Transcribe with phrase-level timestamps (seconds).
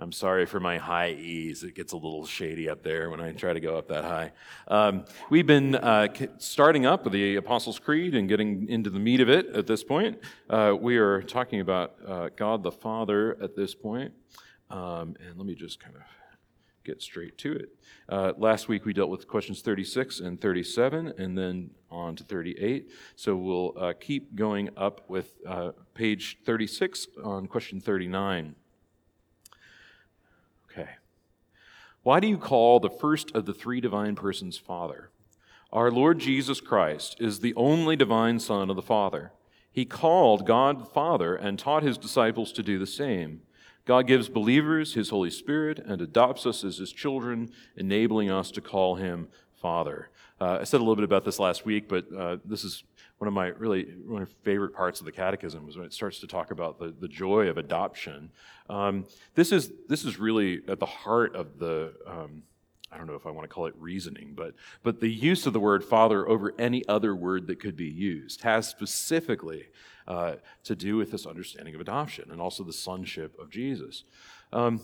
[0.00, 1.64] I'm sorry for my high E's.
[1.64, 4.30] It gets a little shady up there when I try to go up that high.
[4.68, 6.06] Um, we've been uh,
[6.38, 9.82] starting up with the Apostles' Creed and getting into the meat of it at this
[9.82, 10.20] point.
[10.48, 14.12] Uh, we are talking about uh, God the Father at this point.
[14.70, 16.02] Um, and let me just kind of
[16.84, 17.70] get straight to it.
[18.08, 22.88] Uh, last week we dealt with questions 36 and 37, and then on to 38.
[23.16, 28.54] So we'll uh, keep going up with uh, page 36 on question 39.
[30.70, 30.88] Okay.
[32.02, 35.10] Why do you call the first of the three divine persons Father?
[35.72, 39.32] Our Lord Jesus Christ is the only divine Son of the Father.
[39.70, 43.42] He called God Father and taught his disciples to do the same.
[43.84, 48.60] God gives believers his Holy Spirit and adopts us as his children, enabling us to
[48.60, 49.28] call him
[49.60, 50.10] Father.
[50.40, 52.84] Uh, I said a little bit about this last week, but uh, this is
[53.18, 55.92] one of my really one of my favorite parts of the catechism is when it
[55.92, 58.30] starts to talk about the, the joy of adoption.
[58.70, 62.42] Um, this is this is really at the heart of the um,
[62.90, 65.52] I don't know if I want to call it reasoning, but but the use of
[65.52, 69.66] the word father over any other word that could be used has specifically
[70.08, 74.02] uh, to do with this understanding of adoption and also the sonship of Jesus.
[74.52, 74.80] Um,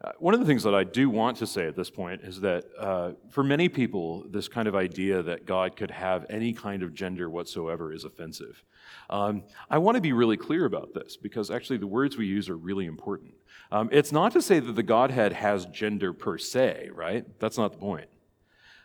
[0.00, 2.40] uh, one of the things that I do want to say at this point is
[2.42, 6.84] that uh, for many people, this kind of idea that God could have any kind
[6.84, 8.62] of gender whatsoever is offensive.
[9.10, 12.48] Um, I want to be really clear about this because actually the words we use
[12.48, 13.34] are really important.
[13.72, 17.26] Um, it's not to say that the Godhead has gender per se, right?
[17.40, 18.08] That's not the point.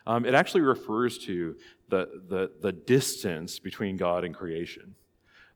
[0.06, 1.54] Um, it actually refers to
[1.88, 4.96] the, the, the, distance between God and creation.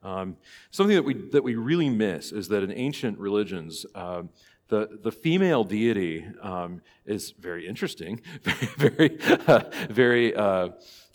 [0.03, 0.37] Um,
[0.71, 4.31] something that we, that we really miss is that in ancient religions, um,
[4.69, 8.21] the, the female deity um, is very interesting,
[8.77, 10.69] very, uh, very, uh,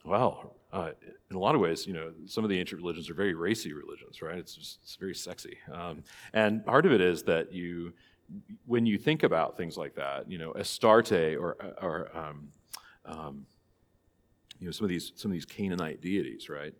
[0.03, 0.91] well, uh,
[1.29, 3.73] in a lot of ways, you know, some of the ancient religions are very racy
[3.73, 4.37] religions, right?
[4.37, 5.57] It's just it's very sexy.
[5.71, 7.93] Um, and part of it is that you,
[8.65, 12.49] when you think about things like that, you know, Astarte or, or um,
[13.05, 13.45] um,
[14.59, 16.73] you know, some of these some of these Canaanite deities, right?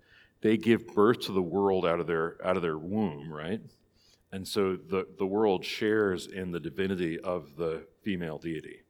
[0.44, 3.62] They give birth to the world out of their out of their womb, right?
[4.34, 8.82] And so the, the world shares in the divinity of the female deity,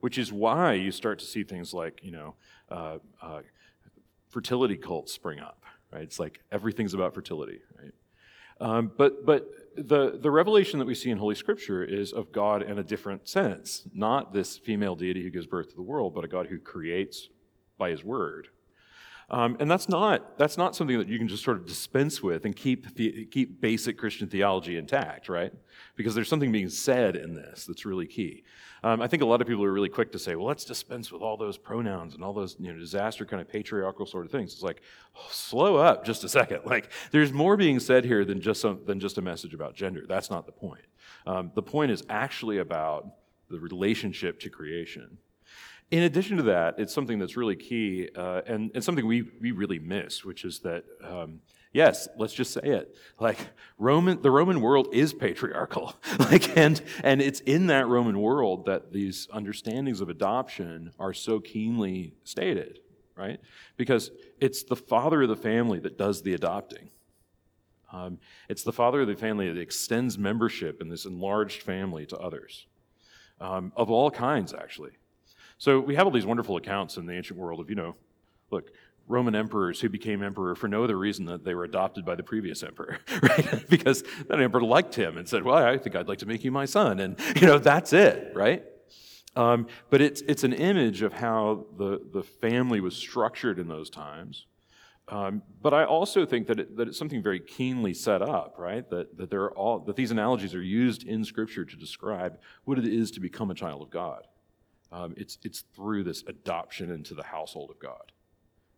[0.00, 2.34] which is why you start to see things like, you know,
[2.68, 3.40] uh, uh,
[4.28, 6.02] fertility cults spring up, right?
[6.02, 7.94] It's like everything's about fertility, right?
[8.60, 12.62] Um, but but the, the revelation that we see in Holy Scripture is of God
[12.62, 16.22] in a different sense, not this female deity who gives birth to the world, but
[16.22, 17.30] a God who creates
[17.78, 18.46] by his word,
[19.30, 22.44] um, and that's not, that's not something that you can just sort of dispense with
[22.44, 25.52] and keep, the, keep basic Christian theology intact, right?
[25.96, 28.44] Because there's something being said in this that's really key.
[28.84, 31.12] Um, I think a lot of people are really quick to say, well, let's dispense
[31.12, 34.32] with all those pronouns and all those you know, disaster kind of patriarchal sort of
[34.32, 34.52] things.
[34.52, 34.82] It's like,
[35.16, 36.62] oh, slow up just a second.
[36.72, 40.04] Like, there's more being said here than just, some, than just a message about gender.
[40.08, 40.80] That's not the point.
[41.26, 43.06] Um, the point is actually about
[43.50, 45.18] the relationship to creation.
[45.92, 49.50] In addition to that, it's something that's really key uh, and, and something we, we
[49.50, 51.40] really miss, which is that, um,
[51.74, 52.96] yes, let's just say it.
[53.20, 53.36] Like,
[53.76, 55.94] Roman, the Roman world is patriarchal.
[56.18, 61.40] like, and, and it's in that Roman world that these understandings of adoption are so
[61.40, 62.78] keenly stated,
[63.14, 63.38] right?
[63.76, 66.88] Because it's the father of the family that does the adopting.
[67.92, 72.16] Um, it's the father of the family that extends membership in this enlarged family to
[72.16, 72.66] others,
[73.42, 74.92] um, of all kinds, actually.
[75.62, 77.94] So we have all these wonderful accounts in the ancient world of, you know,
[78.50, 78.72] look,
[79.06, 82.24] Roman emperors who became emperor for no other reason that they were adopted by the
[82.24, 83.64] previous emperor, right?
[83.68, 86.50] because that emperor liked him and said, well, I think I'd like to make you
[86.50, 86.98] my son.
[86.98, 88.64] And, you know, that's it, right?
[89.36, 93.88] Um, but it's, it's an image of how the, the family was structured in those
[93.88, 94.46] times.
[95.06, 98.90] Um, but I also think that, it, that it's something very keenly set up, right?
[98.90, 102.80] That, that, there are all, that these analogies are used in Scripture to describe what
[102.80, 104.26] it is to become a child of God.
[104.92, 108.12] Um, it's, it's through this adoption into the household of God.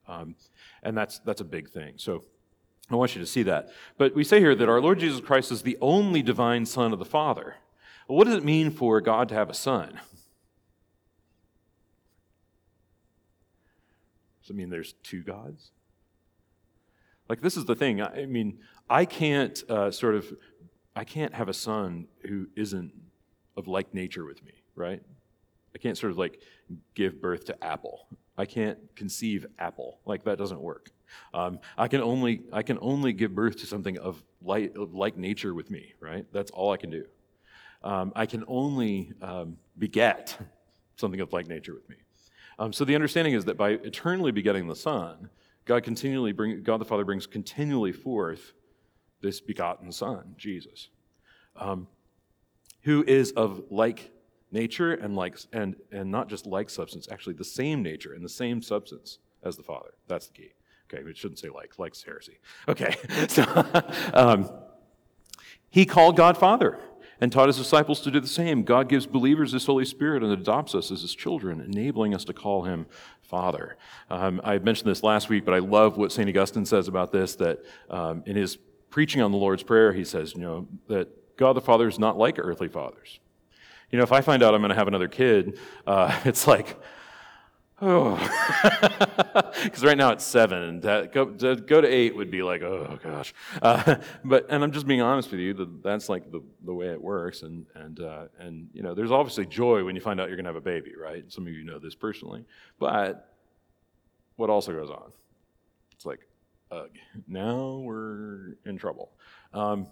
[0.06, 0.36] Um,
[0.82, 1.94] and that's, that's a big thing.
[1.96, 2.24] So
[2.90, 3.70] I want you to see that.
[3.98, 6.98] But we say here that our Lord Jesus Christ is the only divine Son of
[6.98, 7.56] the Father.
[8.06, 9.98] Well, what does it mean for God to have a son?
[14.42, 15.70] Does it mean there's two gods?
[17.28, 18.02] Like, this is the thing.
[18.02, 18.58] I mean,
[18.90, 20.30] I can't uh, sort of,
[20.94, 22.92] I can't have a son who isn't
[23.56, 25.02] of like nature with me, right?
[25.74, 26.40] I can't sort of like
[26.94, 28.06] give birth to apple.
[28.36, 29.98] I can't conceive apple.
[30.06, 30.90] Like that doesn't work.
[31.32, 35.16] Um, I can only I can only give birth to something of like, of like
[35.16, 36.26] nature with me, right?
[36.32, 37.04] That's all I can do.
[37.82, 40.36] Um, I can only um, beget
[40.96, 41.96] something of like nature with me.
[42.58, 45.28] Um, so the understanding is that by eternally begetting the Son,
[45.64, 48.52] God continually bring God the Father brings continually forth
[49.20, 50.88] this begotten Son, Jesus,
[51.56, 51.88] um,
[52.82, 54.10] who is of like
[54.54, 58.28] nature and like and and not just like substance, actually the same nature and the
[58.30, 59.94] same substance as the Father.
[60.08, 60.50] That's the key.
[60.92, 62.38] Okay, we shouldn't say like, likes heresy.
[62.68, 62.96] Okay,
[63.28, 63.44] so
[64.14, 64.50] um,
[65.68, 66.78] he called God Father
[67.20, 68.62] and taught his disciples to do the same.
[68.62, 72.32] God gives believers his Holy Spirit and adopts us as his children, enabling us to
[72.32, 72.86] call him
[73.22, 73.76] Father.
[74.10, 76.28] Um, I mentioned this last week, but I love what St.
[76.28, 78.58] Augustine says about this that um, in his
[78.90, 82.16] preaching on the Lord's Prayer, he says, you know, that God the Father is not
[82.16, 83.20] like earthly fathers.
[83.94, 85.56] You know, if I find out I'm going to have another kid,
[85.86, 86.76] uh, it's like,
[87.80, 88.16] oh,
[89.62, 90.80] because right now it's seven.
[90.80, 93.32] That, go, to go to eight would be like, oh gosh.
[93.62, 95.54] Uh, but and I'm just being honest with you.
[95.54, 97.42] That that's like the, the way it works.
[97.42, 100.46] And and uh, and you know, there's obviously joy when you find out you're going
[100.46, 101.22] to have a baby, right?
[101.32, 102.44] Some of you know this personally.
[102.80, 103.32] But
[104.34, 105.12] what also goes on?
[105.92, 106.26] It's like,
[106.72, 106.90] ugh,
[107.28, 109.12] now we're in trouble.
[109.52, 109.86] Um,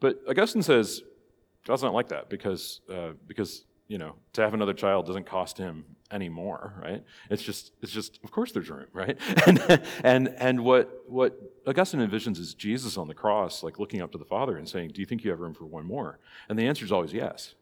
[0.00, 1.02] but Augustine says
[1.66, 5.58] God's not like that because uh, because you know to have another child doesn't cost
[5.58, 7.02] him anymore, right?
[7.30, 9.18] It's just, it's just, of course there's room, right?
[9.46, 14.12] And, and, and what, what Augustine envisions is Jesus on the cross, like looking up
[14.12, 16.18] to the Father and saying, do you think you have room for one more?
[16.48, 17.54] And the answer is always yes.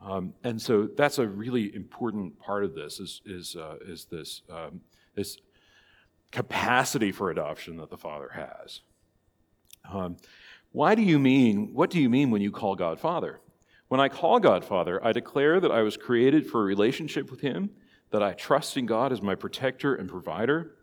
[0.00, 4.42] Um, and so that's a really important part of this is, is, uh, is this,
[4.50, 4.80] um,
[5.14, 5.38] this
[6.30, 8.80] capacity for adoption that the Father has.
[9.90, 10.16] Um,
[10.72, 13.40] why do you mean, what do you mean when you call God Father?
[13.88, 17.40] When I call God Father, I declare that I was created for a relationship with
[17.40, 17.70] Him,
[18.10, 20.76] that I trust in God as my protector and provider,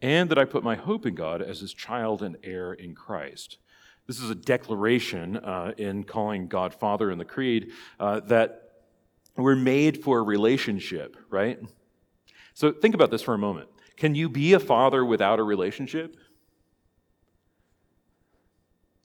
[0.00, 3.58] and that I put my hope in God as His child and heir in Christ.
[4.06, 7.70] This is a declaration uh, in calling God Father in the Creed
[8.00, 8.62] uh, that
[9.36, 11.58] we're made for a relationship, right?
[12.54, 13.68] So think about this for a moment.
[13.96, 16.16] Can you be a father without a relationship?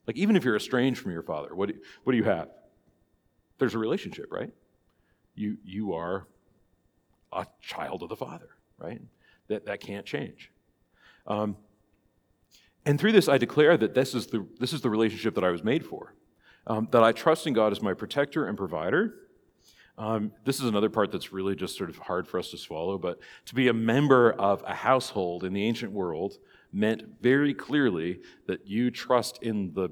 [0.06, 1.74] Like, even if you're estranged from your father, what do,
[2.04, 2.48] what do you have?
[3.60, 4.50] there's a relationship, right?
[5.36, 6.26] You, you are
[7.32, 8.48] a child of the Father,
[8.78, 9.00] right?
[9.46, 10.50] That, that can't change.
[11.26, 11.56] Um,
[12.84, 15.50] and through this, I declare that this is the, this is the relationship that I
[15.50, 16.14] was made for.
[16.66, 19.14] Um, that I trust in God as my protector and provider.
[19.96, 22.96] Um, this is another part that's really just sort of hard for us to swallow,
[22.96, 26.38] but to be a member of a household in the ancient world
[26.72, 29.90] meant very clearly that you trust in the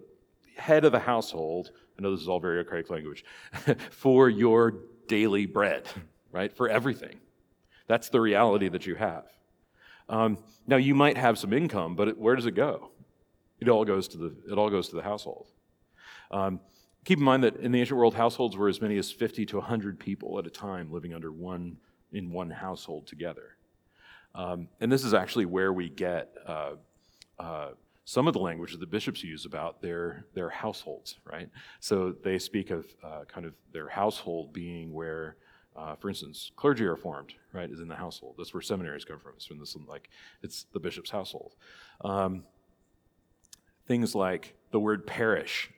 [0.57, 3.25] head of the household I know this is all very archaic language,
[3.91, 4.75] for your
[5.09, 5.89] daily bread,
[6.31, 6.53] right?
[6.53, 7.19] For everything.
[7.89, 9.25] That's the reality that you have.
[10.09, 12.91] Um, now you might have some income, but it, where does it go?
[13.61, 15.49] It all goes to the it all goes to the household.
[16.31, 16.61] Um,
[17.05, 19.57] keep in mind that in the ancient world, households were as many as 50 to
[19.57, 21.79] 100 people at a time living under one
[22.13, 23.57] in one household together.
[24.39, 26.75] Um, and this is actually where we get uh,
[27.41, 27.71] uh,
[28.05, 31.51] some of the language that the bishops use about their, their households, right?
[31.81, 35.37] So they speak of uh, kind of their household being where,
[35.77, 38.37] uh, for instance, clergy are formed, right, is in the household.
[38.39, 39.33] That's where seminaries come from.
[39.35, 40.09] It's from this, like,
[40.45, 41.57] it's the bishop's household.
[42.03, 42.45] Um,
[43.89, 45.69] things like the word parish.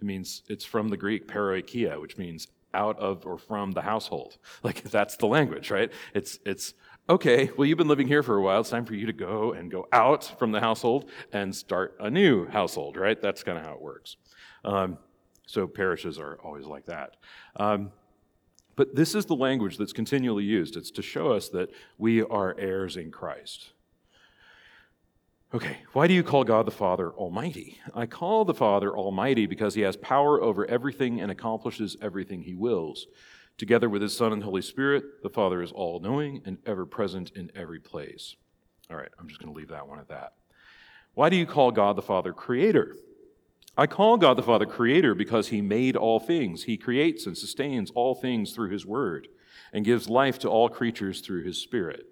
[0.00, 4.38] It means, it's from the Greek paroikia, which means out of or from the household.
[4.62, 5.90] Like, that's the language, right?
[6.14, 6.74] It's, it's,
[7.10, 8.60] okay, well, you've been living here for a while.
[8.60, 12.08] It's time for you to go and go out from the household and start a
[12.08, 13.20] new household, right?
[13.20, 14.16] That's kind of how it works.
[14.64, 14.96] Um,
[15.46, 17.16] so parishes are always like that.
[17.56, 17.90] Um,
[18.76, 20.76] but this is the language that's continually used.
[20.76, 23.72] It's to show us that we are heirs in Christ.
[25.52, 27.80] Okay, why do you call God the Father Almighty?
[27.92, 32.54] I call the Father Almighty because he has power over everything and accomplishes everything he
[32.54, 33.08] wills.
[33.60, 37.30] Together with his Son and Holy Spirit, the Father is all knowing and ever present
[37.36, 38.36] in every place.
[38.90, 40.32] All right, I'm just going to leave that one at that.
[41.12, 42.96] Why do you call God the Father Creator?
[43.76, 46.62] I call God the Father Creator because he made all things.
[46.62, 49.28] He creates and sustains all things through his word
[49.74, 52.06] and gives life to all creatures through his Spirit.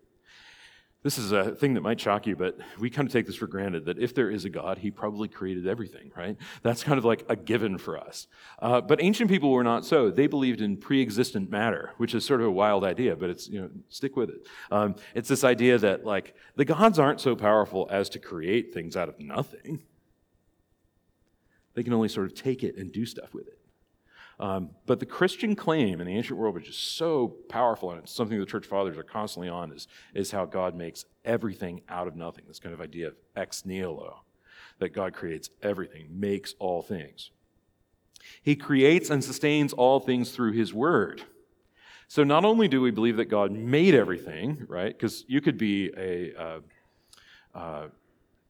[1.05, 3.47] This is a thing that might shock you, but we kind of take this for
[3.47, 6.37] granted that if there is a God, he probably created everything, right?
[6.63, 8.27] That's kind of like a given for us.
[8.59, 10.11] Uh, but ancient people were not so.
[10.11, 13.49] They believed in pre existent matter, which is sort of a wild idea, but it's,
[13.49, 14.47] you know, stick with it.
[14.73, 18.97] Um, it's this idea that, like, the gods aren't so powerful as to create things
[18.97, 19.85] out of nothing,
[21.75, 23.58] they can only sort of take it and do stuff with it.
[24.41, 28.13] Um, but the Christian claim in the ancient world, which is so powerful, and it's
[28.13, 32.15] something the church fathers are constantly on, is, is how God makes everything out of
[32.15, 32.45] nothing.
[32.47, 34.23] This kind of idea of ex nihilo,
[34.79, 37.31] that God creates everything, makes all things.
[38.43, 41.23] He creates and sustains all things through his word.
[42.07, 44.97] So not only do we believe that God made everything, right?
[44.97, 46.61] Because you could be a uh,
[47.55, 47.89] uh,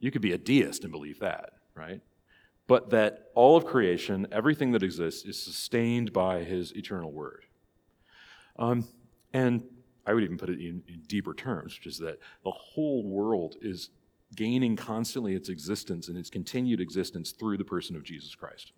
[0.01, 2.01] you could be a deist and believe that, right?
[2.69, 7.45] But that all of creation, everything that exists, is sustained by His eternal Word.
[8.57, 8.87] Um,
[9.33, 9.65] and
[10.07, 13.57] I would even put it in, in deeper terms, which is that the whole world
[13.61, 13.91] is
[14.37, 18.73] gaining constantly its existence and its continued existence through the person of Jesus Christ.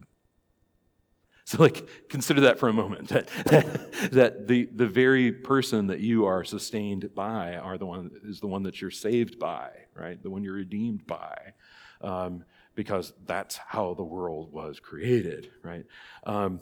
[1.44, 3.26] So, like, consider that for a moment that,
[4.12, 8.46] that, the, the very person that you are sustained by are the one, is the
[8.46, 10.22] one that you're saved by, right?
[10.22, 11.54] The one you're redeemed by.
[12.02, 15.84] Um, because that's how the world was created, right?
[16.24, 16.60] Um,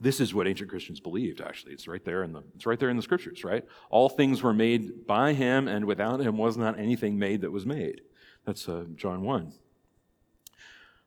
[0.00, 1.72] this is what ancient Christians believed, actually.
[1.72, 3.64] It's right there in the, it's right there in the scriptures, right?
[3.90, 7.64] All things were made by him, and without him was not anything made that was
[7.64, 8.00] made.
[8.44, 9.52] That's uh, John 1.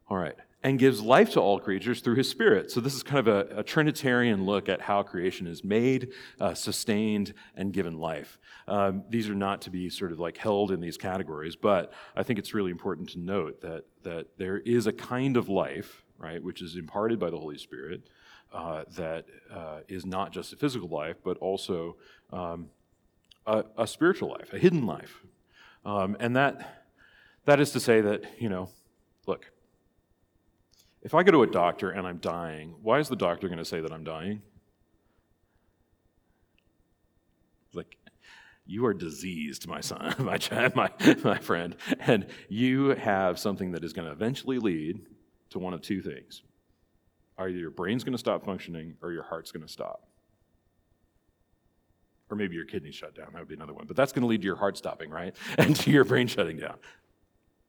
[0.10, 2.72] All right and gives life to all creatures through his spirit.
[2.72, 6.56] So, this is kind of a, a Trinitarian look at how creation is made, uh,
[6.56, 8.40] sustained, and given life.
[8.68, 12.24] Um, these are not to be sort of like held in these categories, but I
[12.24, 16.42] think it's really important to note that, that there is a kind of life, right,
[16.42, 18.10] which is imparted by the Holy Spirit,
[18.52, 21.96] uh, that uh, is not just a physical life, but also
[22.34, 22.70] um,
[23.46, 25.24] a, a, spiritual life, a hidden life.
[25.86, 26.88] Um, and that,
[27.46, 28.70] that is to say that, you know,
[29.28, 29.52] look,
[31.06, 33.66] if I go to a doctor and I'm dying, why is the doctor going to
[33.66, 34.42] say that I'm dying?
[37.76, 37.96] Like,
[38.66, 40.90] you are diseased, my son, my, child, my,
[41.24, 45.00] my friend, and you have something that is going to eventually lead
[45.52, 46.42] to one of two things.
[47.38, 50.08] Either your brain's going to stop functioning or your heart's going to stop.
[52.32, 53.28] Or maybe your kidneys shut down.
[53.34, 53.86] That would be another one.
[53.86, 55.36] But that's going to lead to your heart stopping, right?
[55.60, 56.78] And to your brain shutting down.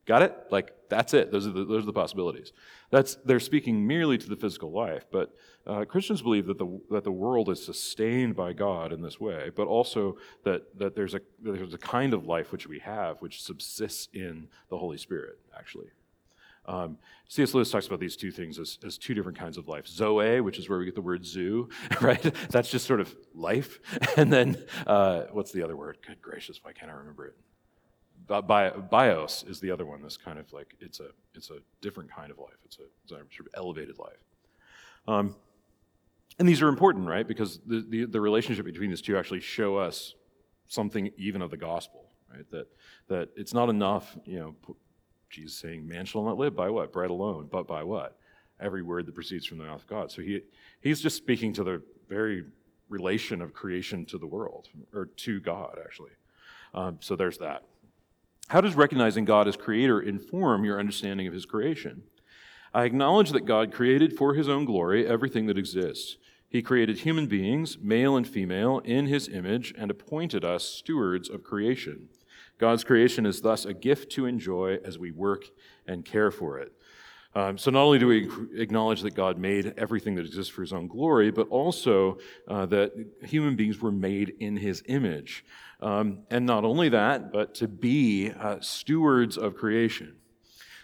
[0.07, 0.37] Got it?
[0.51, 1.33] Like, that's it.
[1.33, 2.53] Those are the, those are the possibilities.
[2.91, 5.35] That's, they're speaking merely to the physical life, but
[5.67, 9.51] uh, Christians believe that the, that the world is sustained by God in this way,
[9.55, 13.43] but also that, that there's, a, there's a kind of life which we have which
[13.43, 15.89] subsists in the Holy Spirit, actually.
[16.67, 16.99] Um,
[17.29, 17.55] C.S.
[17.55, 19.87] Lewis talks about these two things as, as two different kinds of life.
[19.87, 21.69] Zoe, which is where we get the word zoo,
[22.01, 22.23] right?
[22.51, 23.81] That's just sort of life.
[24.17, 25.99] And then, uh, what's the other word?
[26.07, 27.37] Good gracious, why can't I remember it?
[28.27, 30.03] Bi- bios is the other one.
[30.03, 32.57] This kind of like it's a it's a different kind of life.
[32.65, 34.19] It's a, it's a sort of elevated life.
[35.07, 35.37] Um,
[36.39, 37.27] and these are important, right?
[37.27, 40.15] Because the, the, the relationship between these two actually show us
[40.69, 42.51] something even of the gospel, right?
[42.51, 42.67] That
[43.09, 44.55] that it's not enough, you know.
[45.29, 48.17] Jesus saying, "Man shall not live by what bread alone, but by what
[48.61, 50.43] every word that proceeds from the mouth of God." So he
[50.81, 52.45] he's just speaking to the very
[52.89, 56.13] relation of creation to the world or to God, actually.
[56.75, 57.65] Um, so there's that.
[58.49, 62.05] How does recognizing God as creator inform your understanding of his creation?
[62.73, 66.17] I acknowledge that God created for his own glory everything that exists.
[66.49, 71.43] He created human beings, male and female, in his image and appointed us stewards of
[71.43, 72.09] creation.
[72.59, 75.47] God's creation is thus a gift to enjoy as we work
[75.87, 76.73] and care for it.
[77.37, 80.73] Um, so, not only do we acknowledge that God made everything that exists for his
[80.73, 82.17] own glory, but also
[82.49, 82.93] uh, that
[83.25, 85.45] human beings were made in his image.
[85.83, 90.17] Um, and not only that, but to be uh, stewards of creation.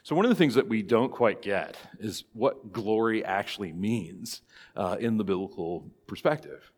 [0.03, 4.43] So, one of the things that we don't quite get is what glory actually means
[4.77, 6.71] uh, in the biblical perspective.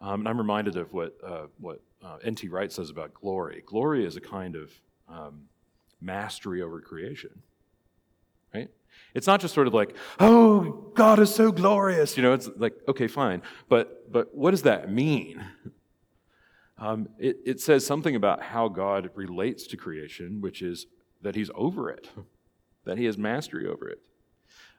[0.00, 2.48] Um, and I'm reminded of what, uh, what uh, N.T.
[2.48, 3.62] Wright says about glory.
[3.64, 4.72] Glory is a kind of
[5.08, 5.42] um,
[6.00, 7.42] mastery over creation,
[8.52, 8.70] right?
[9.14, 12.16] It's not just sort of like, oh, God is so glorious.
[12.16, 13.42] You know, it's like, okay, fine.
[13.68, 15.44] But, but what does that mean?
[16.78, 20.86] Um, it, it says something about how God relates to creation, which is
[21.20, 22.08] that he's over it,
[22.84, 24.00] that he has mastery over it,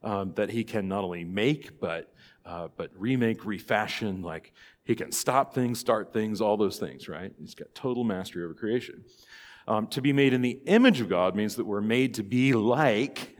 [0.01, 2.11] um, that he can not only make, but,
[2.45, 4.51] uh, but remake, refashion, like
[4.83, 7.31] he can stop things, start things, all those things, right?
[7.39, 9.03] He's got total mastery over creation.
[9.67, 12.53] Um, to be made in the image of God means that we're made to be
[12.53, 13.37] like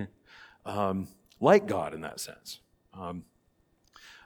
[0.66, 1.08] um,
[1.40, 2.60] like God in that sense.
[2.94, 3.24] Um,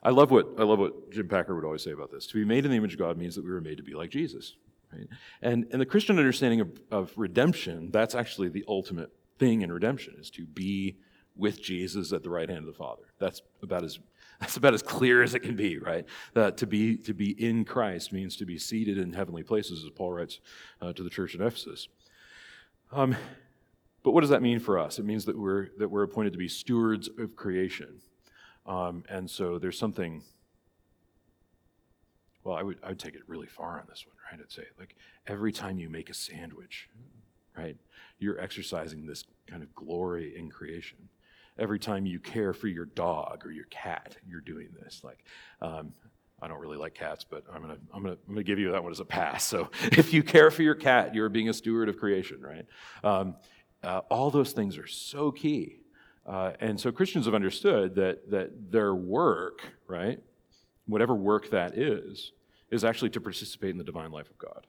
[0.03, 2.27] I love what I love what Jim Packer would always say about this.
[2.27, 3.93] To be made in the image of God means that we were made to be
[3.93, 4.55] like Jesus.
[4.93, 5.07] Right?
[5.41, 10.15] And and the Christian understanding of, of redemption, that's actually the ultimate thing in redemption,
[10.19, 10.97] is to be
[11.35, 13.03] with Jesus at the right hand of the Father.
[13.19, 13.99] That's about as
[14.39, 16.05] that's about as clear as it can be, right?
[16.33, 19.89] That to be to be in Christ means to be seated in heavenly places, as
[19.89, 20.39] Paul writes
[20.81, 21.87] uh, to the church in Ephesus.
[22.91, 23.15] Um,
[24.05, 24.99] but what does that mean for us?
[24.99, 28.01] It means that we're, that we're appointed to be stewards of creation.
[28.67, 30.21] Um, and so there's something,
[32.43, 34.39] well, I would, I would take it really far on this one, right?
[34.39, 34.95] I'd say, like,
[35.25, 36.87] every time you make a sandwich,
[37.57, 37.77] right,
[38.19, 41.09] you're exercising this kind of glory in creation.
[41.57, 45.01] Every time you care for your dog or your cat, you're doing this.
[45.03, 45.25] Like,
[45.63, 45.93] um,
[46.43, 48.83] I don't really like cats, but I'm gonna, I'm gonna, I'm gonna give you that
[48.83, 49.43] one as a pass.
[49.45, 52.67] So if you care for your cat, you're being a steward of creation, right?
[53.03, 53.35] Um,
[53.85, 55.77] uh, all those things are so key.
[56.25, 60.19] Uh, and so Christians have understood that, that their work, right,
[60.87, 62.31] whatever work that is,
[62.71, 64.65] is actually to participate in the divine life of God.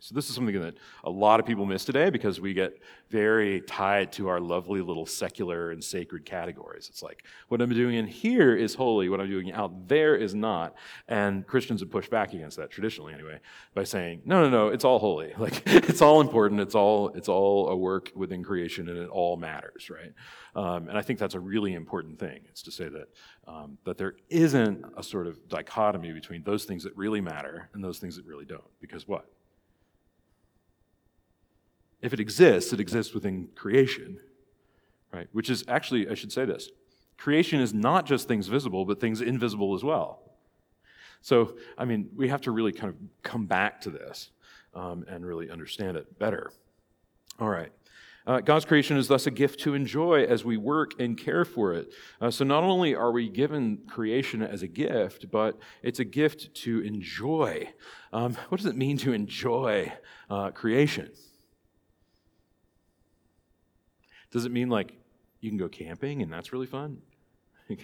[0.00, 3.60] So, this is something that a lot of people miss today because we get very
[3.62, 6.88] tied to our lovely little secular and sacred categories.
[6.90, 10.34] It's like, what I'm doing in here is holy, what I'm doing out there is
[10.34, 10.74] not.
[11.08, 13.40] And Christians have pushed back against that, traditionally anyway,
[13.74, 15.34] by saying, no, no, no, it's all holy.
[15.48, 19.36] Like, it's all important, it's all, it's all a work within creation, and it all
[19.36, 20.12] matters, right?
[20.54, 22.40] Um, and I think that's a really important thing.
[22.50, 23.08] It's to say that,
[23.46, 27.82] um, that there isn't a sort of dichotomy between those things that really matter and
[27.82, 28.64] those things that really don't.
[28.80, 29.26] Because what?
[32.00, 34.18] If it exists, it exists within creation,
[35.12, 35.28] right?
[35.32, 36.70] Which is actually, I should say this
[37.16, 40.22] creation is not just things visible, but things invisible as well.
[41.20, 44.30] So, I mean, we have to really kind of come back to this
[44.72, 46.52] um, and really understand it better.
[47.40, 47.72] All right.
[48.26, 51.72] Uh, God's creation is thus a gift to enjoy as we work and care for
[51.72, 51.90] it.
[52.20, 56.54] Uh, so, not only are we given creation as a gift, but it's a gift
[56.56, 57.70] to enjoy.
[58.12, 59.92] Um, what does it mean to enjoy
[60.28, 61.10] uh, creation?
[64.30, 64.94] Does it mean like
[65.40, 66.98] you can go camping and that's really fun?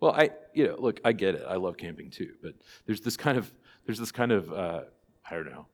[0.00, 1.44] well, I, you know, look, I get it.
[1.46, 2.54] I love camping too, but
[2.86, 3.52] there's this kind of,
[3.86, 4.82] there's this kind of, uh,
[5.28, 5.66] I don't know.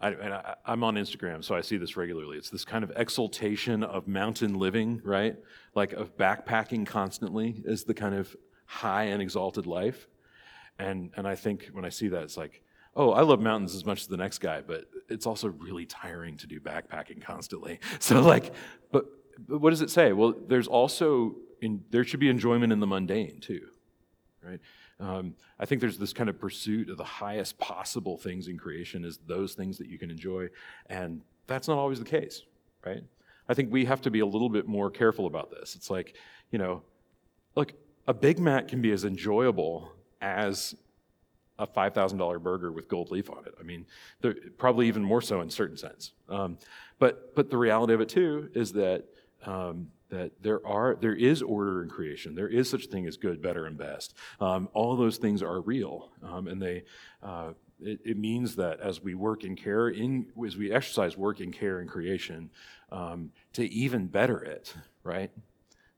[0.00, 2.38] I, and I, I'm on Instagram, so I see this regularly.
[2.38, 5.36] It's this kind of exaltation of mountain living, right?
[5.74, 8.34] Like of backpacking constantly is the kind of
[8.66, 10.06] high and exalted life.
[10.78, 12.62] And, and I think when I see that, it's like,
[12.96, 16.36] oh, I love mountains as much as the next guy, but it's also really tiring
[16.38, 17.80] to do backpacking constantly.
[18.00, 18.52] So, like,
[18.90, 19.06] but,
[19.46, 20.12] but what does it say?
[20.12, 23.68] Well, there's also, in, there should be enjoyment in the mundane too,
[24.42, 24.60] right?
[25.00, 29.04] Um, I think there's this kind of pursuit of the highest possible things in creation
[29.04, 30.48] is those things that you can enjoy,
[30.86, 32.42] and that's not always the case,
[32.84, 33.02] right?
[33.48, 35.74] I think we have to be a little bit more careful about this.
[35.74, 36.14] It's like,
[36.50, 36.82] you know,
[37.54, 37.72] look,
[38.06, 40.74] a Big Mac can be as enjoyable as
[41.58, 43.54] a $5,000 burger with gold leaf on it.
[43.58, 43.86] I mean,
[44.56, 46.12] probably even more so in certain sense.
[46.28, 46.58] Um,
[46.98, 49.04] but, but the reality of it too is that,
[49.44, 52.34] um, that there, are, there is order in creation.
[52.34, 54.14] There is such a thing as good, better, and best.
[54.40, 56.10] Um, all those things are real.
[56.22, 56.84] Um, and they,
[57.22, 61.40] uh, it, it, means that as we work in care, in, as we exercise work
[61.40, 62.50] in care in creation,
[62.90, 65.30] um, to even better it, right?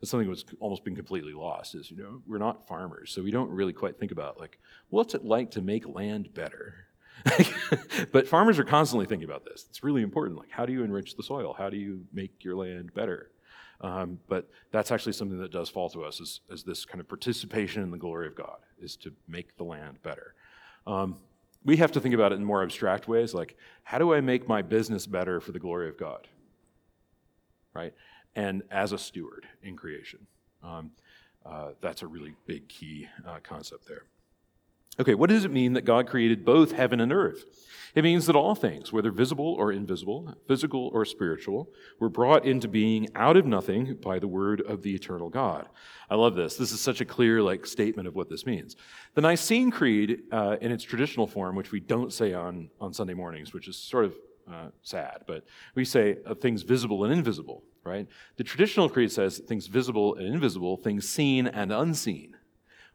[0.01, 3.31] That's something that's almost been completely lost is, you know, we're not farmers, so we
[3.31, 4.59] don't really quite think about, like,
[4.89, 6.87] what's it like to make land better?
[8.13, 9.67] but farmers are constantly thinking about this.
[9.69, 10.39] It's really important.
[10.39, 11.55] Like, how do you enrich the soil?
[11.57, 13.31] How do you make your land better?
[13.83, 17.09] Um, but that's actually something that does fall to us as, as this kind of
[17.09, 20.35] participation in the glory of God, is to make the land better.
[20.87, 21.17] Um,
[21.65, 24.49] we have to think about it in more abstract ways, like, how do I make
[24.49, 26.27] my business better for the glory of God?
[27.75, 27.93] Right?
[28.35, 30.27] And as a steward in creation.
[30.63, 30.93] Um,
[31.45, 34.05] uh, that's a really big key uh, concept there.
[34.99, 37.45] Okay, what does it mean that God created both heaven and earth?
[37.95, 42.69] It means that all things, whether visible or invisible, physical or spiritual, were brought into
[42.69, 45.69] being out of nothing by the word of the eternal God.
[46.11, 46.57] I love this.
[46.57, 48.77] This is such a clear like statement of what this means.
[49.15, 53.15] The Nicene Creed, uh, in its traditional form, which we don't say on, on Sunday
[53.15, 54.15] mornings, which is sort of
[54.53, 58.07] uh, sad, but we say uh, things visible and invisible, right?
[58.37, 62.37] The traditional creed says things visible and invisible, things seen and unseen,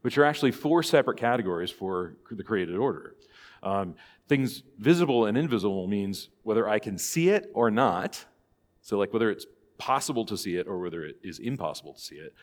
[0.01, 3.15] which are actually four separate categories for the created order.
[3.63, 3.95] Um,
[4.27, 8.23] things visible and invisible means whether I can see it or not,
[8.81, 9.45] so like whether it's
[9.77, 12.33] possible to see it or whether it is impossible to see it.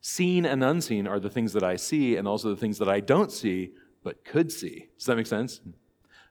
[0.00, 3.00] Seen and unseen are the things that I see and also the things that I
[3.00, 3.72] don't see
[4.02, 4.88] but could see.
[4.98, 5.60] Does that make sense?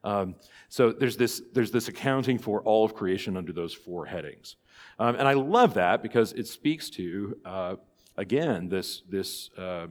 [0.04, 0.36] Um,
[0.70, 4.58] so there's this, there's this accounting for all of creation under those four headings.
[5.00, 7.76] Um, and I love that because it speaks to, uh,
[8.18, 9.88] again, this, this uh,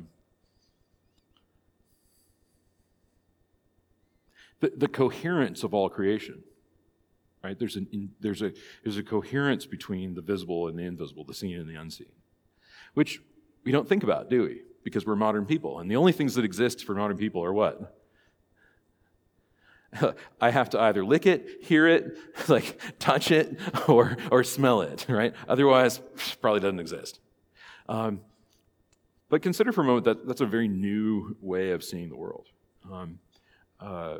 [4.61, 6.42] the, the coherence of all creation.
[7.42, 7.59] Right?
[7.59, 8.53] There's, an, in, there's, a,
[8.85, 12.12] there's a coherence between the visible and the invisible, the seen and the unseen,
[12.94, 13.20] which
[13.64, 14.62] we don't think about, do we?
[14.85, 15.81] Because we're modern people.
[15.81, 17.98] And the only things that exist for modern people are what?
[20.40, 22.16] I have to either lick it, hear it,
[22.48, 25.35] like touch it, or, or smell it, right?
[25.48, 26.00] Otherwise,
[26.40, 27.20] probably doesn't exist.
[27.88, 28.20] Um,
[29.28, 32.48] but consider for a moment that that's a very new way of seeing the world.
[32.90, 33.18] Um,
[33.81, 34.18] uh,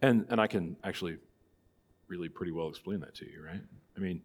[0.00, 1.18] and, and I can actually
[2.06, 3.60] really pretty well explain that to you, right?
[3.96, 4.22] I mean,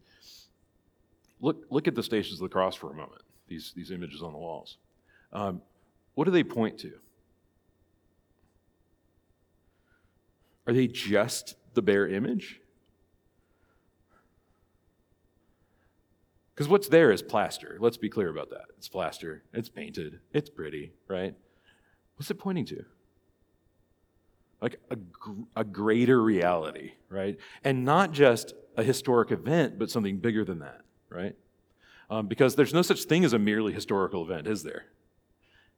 [1.42, 4.32] look, look at the Stations of the Cross for a moment, these, these images on
[4.32, 4.78] the walls.
[5.34, 5.62] Um,
[6.14, 6.94] what do they point to?
[10.66, 12.62] Are they just the bare image?
[16.54, 17.78] Because what's there is plaster.
[17.80, 18.66] Let's be clear about that.
[18.78, 21.36] It's plaster, it's painted, it's pretty, right?
[22.16, 22.86] What's it pointing to?
[24.62, 24.98] Like a,
[25.56, 27.38] a greater reality, right?
[27.64, 31.36] And not just a historic event, but something bigger than that, right?
[32.10, 34.86] Um, because there's no such thing as a merely historical event, is there?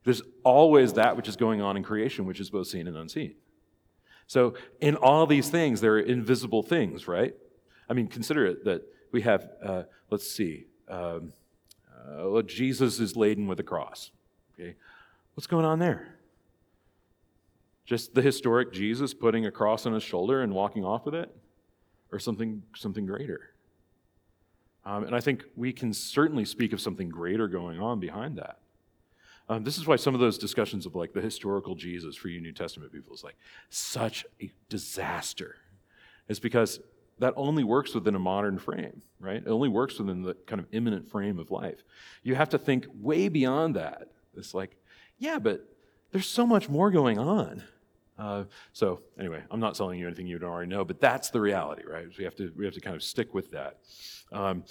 [0.04, 3.36] There's always that which is going on in creation, which is both seen and unseen.
[4.27, 7.35] So, in all these things, there are invisible things, right?
[7.89, 11.33] I mean, consider it that we have, uh, let's see, um,
[12.07, 14.11] uh, Jesus is laden with a cross.
[14.53, 14.75] Okay,
[15.35, 16.15] what's going on there?
[17.85, 21.35] Just the historic Jesus putting a cross on his shoulder and walking off with it,
[22.11, 23.51] or something something greater?
[24.85, 28.59] Um, and I think we can certainly speak of something greater going on behind that.
[29.47, 32.41] Um, this is why some of those discussions of like the historical Jesus for you
[32.41, 33.38] New Testament people is like
[33.69, 35.55] such a disaster.
[36.27, 36.79] Is because
[37.19, 39.38] that only works within a modern frame, right?
[39.38, 41.84] It only works within the kind of immanent frame of life.
[42.23, 44.10] You have to think way beyond that.
[44.36, 44.75] It's like,
[45.17, 45.63] yeah, but
[46.12, 47.63] there's so much more going on.
[48.17, 51.39] Uh, so anyway, I'm not telling you anything you don't already know, but that's the
[51.39, 52.08] reality, right?
[52.17, 53.77] We have to we have to kind of stick with that.
[54.31, 54.63] Um,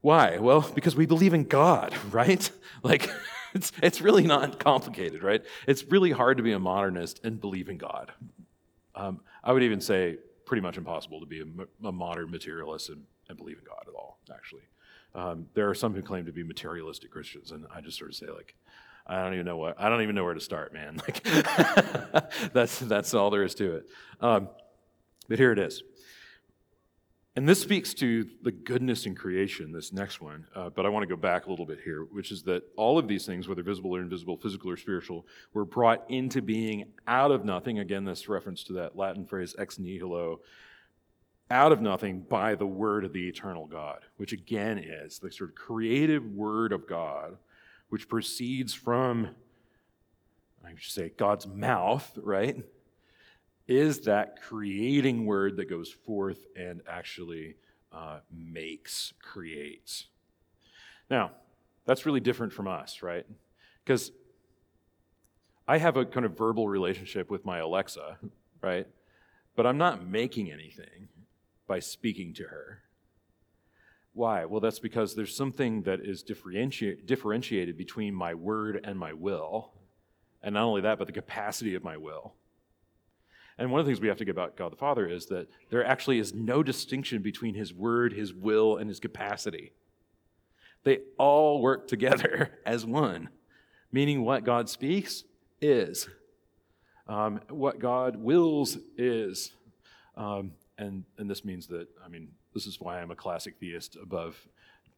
[0.00, 0.38] why?
[0.38, 2.50] Well, because we believe in God, right?
[2.82, 3.10] Like,
[3.56, 5.42] it's it's really not complicated, right?
[5.66, 8.12] It's really hard to be a modernist and believe in God.
[8.94, 13.02] Um, I would even say pretty much impossible to be a, a modern materialist and,
[13.28, 14.62] and, believe in God at all, actually.
[15.14, 18.16] Um, there are some who claim to be materialistic Christians, and I just sort of
[18.16, 18.54] say, like,
[19.06, 21.00] I don't even know what I don't even know where to start, man.
[21.06, 21.22] Like,
[22.52, 23.86] that's that's all there is to it.
[24.20, 24.48] Um,
[25.28, 25.82] but here it is.
[27.36, 30.46] And this speaks to the goodness in creation, this next one.
[30.54, 32.98] Uh, but I want to go back a little bit here, which is that all
[32.98, 37.30] of these things, whether visible or invisible, physical or spiritual, were brought into being out
[37.30, 37.78] of nothing.
[37.78, 40.40] Again, this reference to that Latin phrase ex nihilo,
[41.50, 45.50] out of nothing by the word of the eternal God, which again is the sort
[45.50, 47.36] of creative word of God,
[47.90, 49.28] which proceeds from,
[50.64, 52.64] I should say, God's mouth, right?
[53.68, 57.56] Is that creating word that goes forth and actually
[57.92, 60.06] uh, makes, creates.
[61.10, 61.32] Now,
[61.84, 63.26] that's really different from us, right?
[63.84, 64.12] Because
[65.66, 68.18] I have a kind of verbal relationship with my Alexa,
[68.62, 68.86] right?
[69.56, 71.08] But I'm not making anything
[71.66, 72.82] by speaking to her.
[74.12, 74.44] Why?
[74.44, 79.72] Well, that's because there's something that is differenti- differentiated between my word and my will.
[80.42, 82.34] And not only that, but the capacity of my will.
[83.58, 85.48] And one of the things we have to get about God the Father is that
[85.70, 89.72] there actually is no distinction between his word, his will, and his capacity.
[90.84, 93.30] They all work together as one,
[93.90, 95.24] meaning what God speaks
[95.60, 96.08] is,
[97.08, 99.52] um, what God wills is.
[100.16, 103.96] Um, and, and this means that, I mean, this is why I'm a classic theist
[104.00, 104.36] above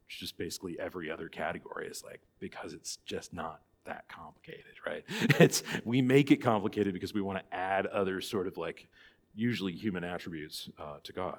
[0.08, 1.86] just basically every other category.
[1.86, 5.04] Is like, because it's just not that complicated, right?
[5.40, 8.88] It's we make it complicated because we want to add other sort of like
[9.34, 11.38] usually human attributes uh, to God.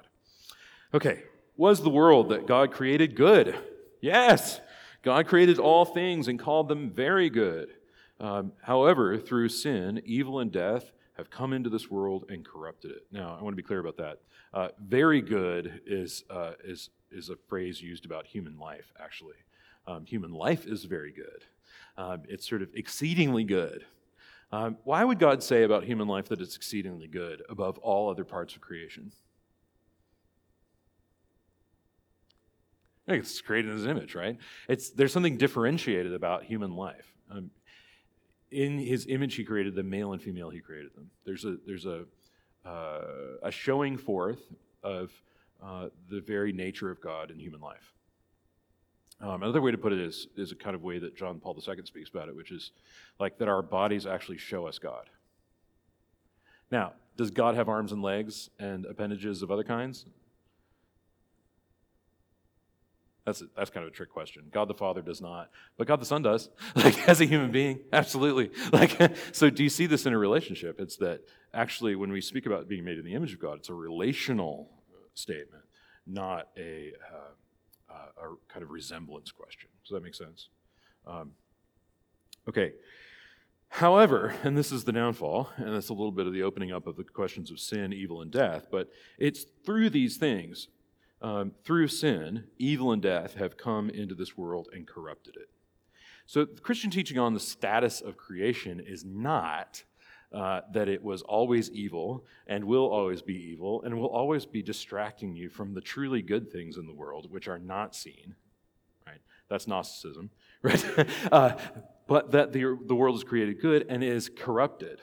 [0.92, 1.22] Okay,
[1.56, 3.56] was the world that God created good?
[4.00, 4.60] Yes,
[5.02, 7.68] God created all things and called them very good.
[8.18, 13.06] Um, however, through sin, evil and death have come into this world and corrupted it.
[13.10, 14.20] Now, I want to be clear about that.
[14.52, 19.36] Uh, very good is, uh, is, is a phrase used about human life, actually.
[19.86, 21.44] Um, human life is very good.
[21.96, 23.84] Um, it's sort of exceedingly good.
[24.52, 28.24] Um, why would God say about human life that it's exceedingly good above all other
[28.24, 29.12] parts of creation?
[33.06, 34.38] It's created in his image, right?
[34.68, 37.12] It's, there's something differentiated about human life.
[37.30, 37.50] Um,
[38.50, 41.10] in his image, he created them, male and female, he created them.
[41.24, 42.04] There's a, there's a,
[42.64, 43.02] uh,
[43.42, 44.40] a showing forth
[44.82, 45.10] of
[45.62, 47.92] uh, the very nature of God in human life.
[49.22, 51.54] Um, another way to put it is, is a kind of way that John Paul
[51.56, 52.72] II speaks about it, which is
[53.18, 55.10] like that our bodies actually show us God.
[56.70, 60.06] Now, does God have arms and legs and appendages of other kinds?
[63.26, 64.44] That's, that's kind of a trick question.
[64.50, 66.48] God the Father does not, but God the Son does.
[66.74, 68.50] Like as a human being, absolutely.
[68.72, 68.98] Like
[69.32, 70.80] so, do you see this in a relationship?
[70.80, 71.20] It's that
[71.52, 74.70] actually, when we speak about being made in the image of God, it's a relational
[75.14, 75.64] statement,
[76.06, 77.32] not a uh,
[78.20, 79.68] a kind of resemblance question.
[79.84, 80.48] Does that make sense?
[81.06, 81.32] Um,
[82.48, 82.72] Okay.
[83.68, 86.86] However, and this is the downfall, and it's a little bit of the opening up
[86.86, 90.68] of the questions of sin, evil, and death, but it's through these things,
[91.22, 95.50] um, through sin, evil and death have come into this world and corrupted it.
[96.26, 99.84] So, Christian teaching on the status of creation is not
[100.32, 104.62] uh, that it was always evil and will always be evil and will always be
[104.62, 108.34] distracting you from the truly good things in the world, which are not seen.
[109.06, 109.20] Right?
[109.48, 110.30] That's Gnosticism,
[110.62, 111.08] right?
[111.32, 111.56] uh,
[112.06, 115.00] but that the, the world is created good and is corrupted.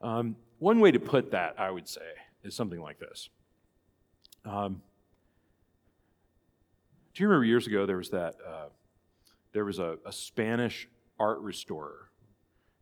[0.00, 2.00] Um, one way to put that, I would say,
[2.42, 3.28] is something like this.
[4.44, 4.82] Um,
[7.14, 8.68] do you remember years ago there was that uh,
[9.52, 12.08] there was a, a, Spanish art restorer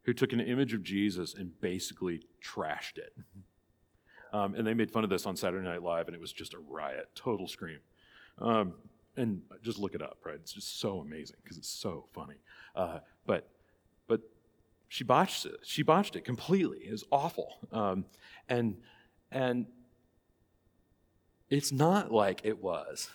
[0.02, 3.12] who took an image of Jesus and basically trashed it.
[4.32, 6.54] Um, and they made fun of this on Saturday Night Live, and it was just
[6.54, 7.78] a riot, total scream.
[8.38, 8.74] Um,
[9.16, 10.36] and just look it up, right?
[10.36, 12.36] It's just so amazing because it's so funny.
[12.74, 13.48] Uh, but
[14.06, 14.20] but
[14.88, 15.56] she botched it.
[15.62, 16.78] She botched it completely.
[16.78, 17.68] It was awful.
[17.72, 18.04] Um,
[18.48, 18.76] and
[19.30, 19.66] and
[21.50, 23.10] it's not like it was,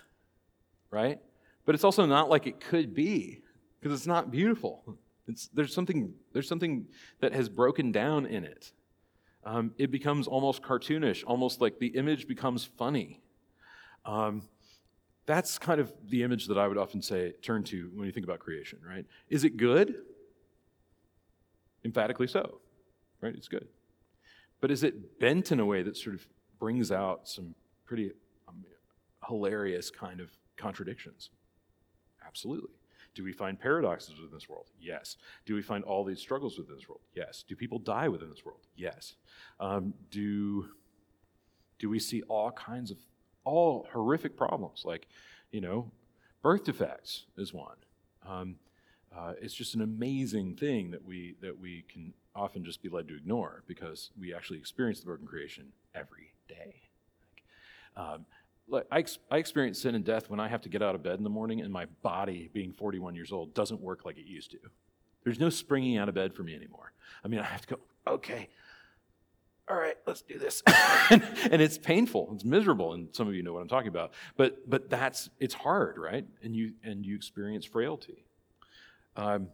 [0.92, 1.20] right?
[1.66, 3.42] But it's also not like it could be
[3.80, 4.98] because it's not beautiful.
[5.28, 6.86] It's, there's something there's something
[7.20, 8.72] that has broken down in it.
[9.44, 13.22] Um, it becomes almost cartoonish, almost like the image becomes funny.
[14.06, 14.44] Um,
[15.26, 18.26] that's kind of the image that I would often say turn to when you think
[18.26, 19.06] about creation, right?
[19.30, 19.96] Is it good?
[21.84, 22.60] Emphatically so,
[23.22, 23.34] right?
[23.36, 23.68] It's good.
[24.62, 26.26] But is it bent in a way that sort of
[26.60, 27.54] brings out some
[27.86, 28.12] pretty
[28.48, 28.64] um,
[29.28, 31.30] hilarious kind of contradictions?
[32.26, 32.72] Absolutely.
[33.16, 34.68] Do we find paradoxes within this world?
[34.80, 35.18] Yes.
[35.46, 37.02] Do we find all these struggles within this world?
[37.16, 37.44] Yes.
[37.48, 38.68] Do people die within this world?
[38.76, 39.16] Yes.
[39.60, 40.68] Um, do,
[41.80, 42.98] do we see all kinds of
[43.46, 45.08] all horrific problems, like,
[45.52, 45.92] you know,
[46.42, 47.78] birth defects is one.
[48.28, 48.58] Um,
[49.16, 53.08] uh, it's just an amazing thing that we that we can often just be led
[53.08, 56.82] to ignore because we actually experience the broken creation every day.
[57.96, 58.26] Um,
[58.68, 61.18] like I, I experience sin and death when I have to get out of bed
[61.18, 64.52] in the morning and my body, being 41 years old, doesn't work like it used
[64.52, 64.58] to.
[65.24, 66.92] There's no springing out of bed for me anymore.
[67.24, 68.50] I mean, I have to go, okay,
[69.68, 70.62] all right, let's do this.
[71.10, 74.14] and, and, it's painful, it's miserable, and some of you know what I'm talking about.
[74.38, 76.26] But but that's it's hard, right?
[76.44, 78.26] And you and you experience frailty.
[79.16, 79.48] Um,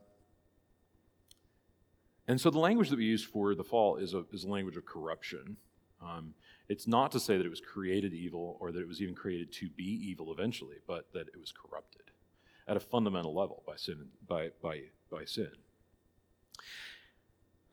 [2.27, 4.77] and so the language that we use for the fall is a, is a language
[4.77, 5.57] of corruption.
[6.01, 6.33] Um,
[6.71, 9.51] it's not to say that it was created evil or that it was even created
[9.51, 12.03] to be evil eventually, but that it was corrupted
[12.65, 14.07] at a fundamental level by sin.
[14.25, 15.51] By, by, by sin.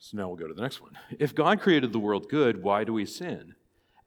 [0.01, 0.99] So now we'll go to the next one.
[1.17, 3.55] If God created the world good, why do we sin?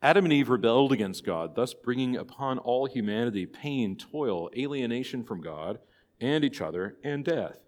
[0.02, 5.40] Adam and Eve rebelled against God, thus bringing upon all humanity pain, toil, alienation from
[5.40, 5.80] God
[6.20, 7.60] and each other, and death.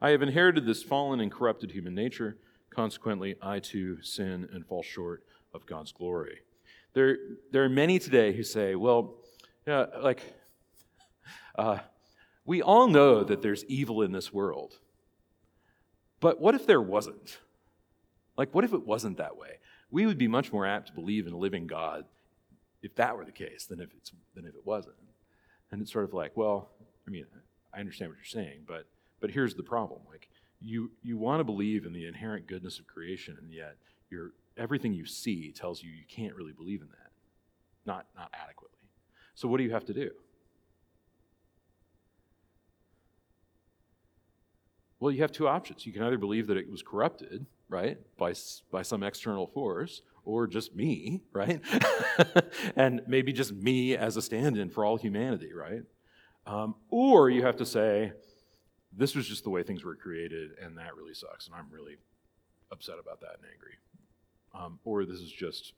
[0.00, 2.36] I have inherited this fallen and corrupted human nature.
[2.70, 6.40] Consequently, I too sin and fall short of God's glory.
[6.94, 7.16] There,
[7.50, 9.14] there are many today who say, well,
[9.66, 10.22] like,
[11.56, 11.78] uh,
[12.44, 14.78] we all know that there's evil in this world.
[16.20, 17.38] But what if there wasn't?
[18.36, 19.58] Like, what if it wasn't that way?
[19.90, 22.04] We would be much more apt to believe in a living God
[22.82, 24.96] if that were the case than if, it's, than if it wasn't.
[25.70, 26.70] And it's sort of like, well,
[27.06, 27.26] I mean,
[27.74, 28.86] I understand what you're saying, but,
[29.20, 30.00] but here's the problem.
[30.10, 30.28] Like,
[30.60, 33.76] you, you want to believe in the inherent goodness of creation, and yet
[34.10, 37.10] you everything you see tells you you can't really believe in that,
[37.86, 38.78] not, not adequately.
[39.34, 40.10] So, what do you have to do?
[45.00, 45.84] Well, you have two options.
[45.84, 48.34] You can either believe that it was corrupted, right, by,
[48.70, 51.60] by some external force, or just me, right?
[52.76, 55.82] and maybe just me as a stand in for all humanity, right?
[56.46, 58.12] Um, or you have to say,
[58.96, 61.96] this was just the way things were created, and that really sucks, and I'm really
[62.70, 63.74] upset about that and angry.
[64.54, 65.72] Um, or this is just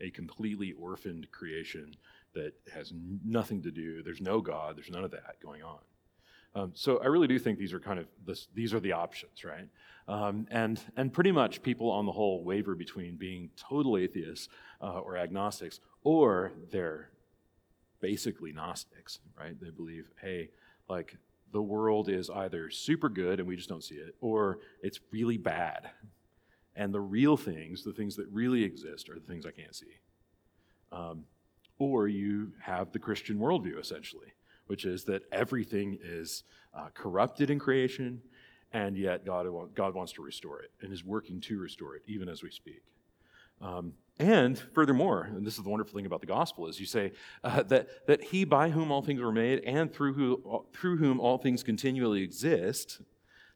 [0.00, 1.94] a completely orphaned creation
[2.34, 2.92] that has
[3.24, 5.78] nothing to do, there's no God, there's none of that going on.
[6.54, 9.44] Um, so I really do think these are kind of this, these are the options,
[9.44, 9.68] right?
[10.08, 14.48] Um, and and pretty much people on the whole waver between being total atheists
[14.80, 17.10] uh, or agnostics, or they're
[18.00, 19.54] basically Gnostics, right?
[19.60, 20.50] They believe, hey,
[20.88, 21.16] like
[21.52, 25.36] the world is either super good and we just don't see it, or it's really
[25.36, 25.90] bad.
[26.80, 29.98] And the real things, the things that really exist, are the things I can't see.
[30.90, 31.24] Um,
[31.78, 34.32] or you have the Christian worldview, essentially,
[34.66, 38.22] which is that everything is uh, corrupted in creation,
[38.72, 42.30] and yet God, God wants to restore it and is working to restore it, even
[42.30, 42.80] as we speak.
[43.60, 47.12] Um, and furthermore, and this is the wonderful thing about the gospel, is you say
[47.44, 51.20] uh, that, that he by whom all things were made and through, who, through whom
[51.20, 53.02] all things continually exist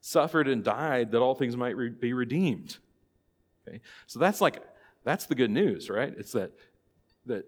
[0.03, 2.77] suffered and died that all things might re- be redeemed.
[3.66, 3.81] Okay?
[4.07, 4.62] So that's like,
[5.05, 6.14] that's the good news, right?
[6.16, 6.53] It's that,
[7.27, 7.46] that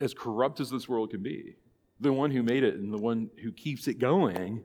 [0.00, 1.56] as corrupt as this world can be,
[2.00, 4.62] the one who made it and the one who keeps it going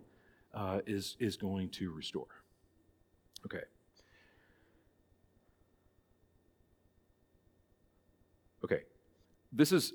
[0.53, 2.25] uh, is, is going to restore.
[3.45, 3.63] Okay.
[8.63, 8.83] Okay.
[9.51, 9.93] This is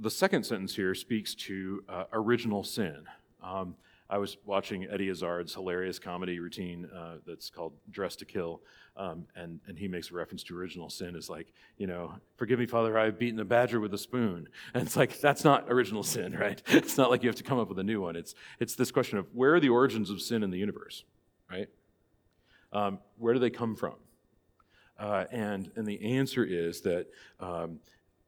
[0.00, 3.04] the second sentence here speaks to uh, original sin.
[3.42, 3.76] Um,
[4.12, 8.60] I was watching Eddie Izzard's hilarious comedy routine uh, that's called Dress to Kill,
[8.94, 12.58] um, and, and he makes a reference to original sin as like, you know, forgive
[12.58, 14.48] me, Father, I've beaten a badger with a spoon.
[14.74, 16.62] And it's like, that's not original sin, right?
[16.66, 18.14] It's not like you have to come up with a new one.
[18.14, 21.04] It's, it's this question of where are the origins of sin in the universe,
[21.50, 21.70] right?
[22.70, 23.94] Um, where do they come from?
[24.98, 27.06] Uh, and, and the answer is that
[27.40, 27.80] um,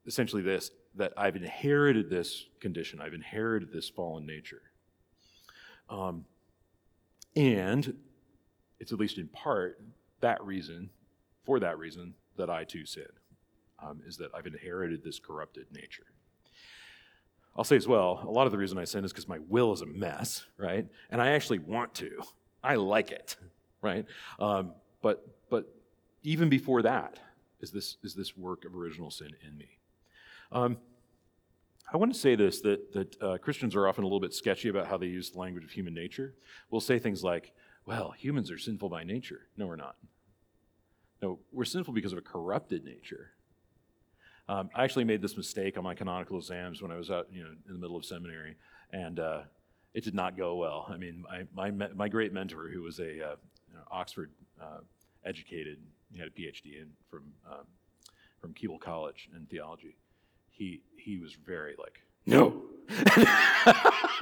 [0.07, 4.63] essentially this that I've inherited this condition, I've inherited this fallen nature.
[5.89, 6.25] Um,
[7.37, 7.97] and
[8.81, 9.81] it's at least in part
[10.21, 10.91] that reason,
[11.45, 13.07] for that reason, that I too sin,
[13.83, 16.07] um, is that I've inherited this corrupted nature.
[17.57, 19.73] I'll say as well, a lot of the reason I sin is because my will
[19.73, 20.87] is a mess, right?
[21.11, 22.11] And I actually want to.
[22.63, 23.37] I like it,
[23.81, 24.07] right?
[24.41, 25.73] Um, but but
[26.23, 27.19] even before that
[27.61, 29.79] is this is this work of original sin in me.
[30.51, 30.79] Um,
[31.93, 34.69] I want to say this that, that uh, Christians are often a little bit sketchy
[34.69, 36.35] about how they use the language of human nature.
[36.71, 37.53] We'll say things like,
[37.87, 39.43] well, humans are sinful by nature.
[39.57, 39.97] No, we're not.
[41.23, 43.31] No, we're sinful because of a corrupted nature.
[44.49, 47.43] Um, I actually made this mistake on my canonical exams when I was out, you
[47.43, 48.57] know, in the middle of seminary,
[48.93, 49.43] and uh,
[49.95, 50.87] it did not go well.
[50.91, 53.37] I mean, my, my, my great mentor, who was a uh,
[53.69, 54.81] you know, Oxford uh,
[55.25, 55.79] educated,
[56.13, 57.67] he had a PhD in, from, um,
[58.41, 59.97] from Keble College in theology
[60.55, 62.63] he he was very like no.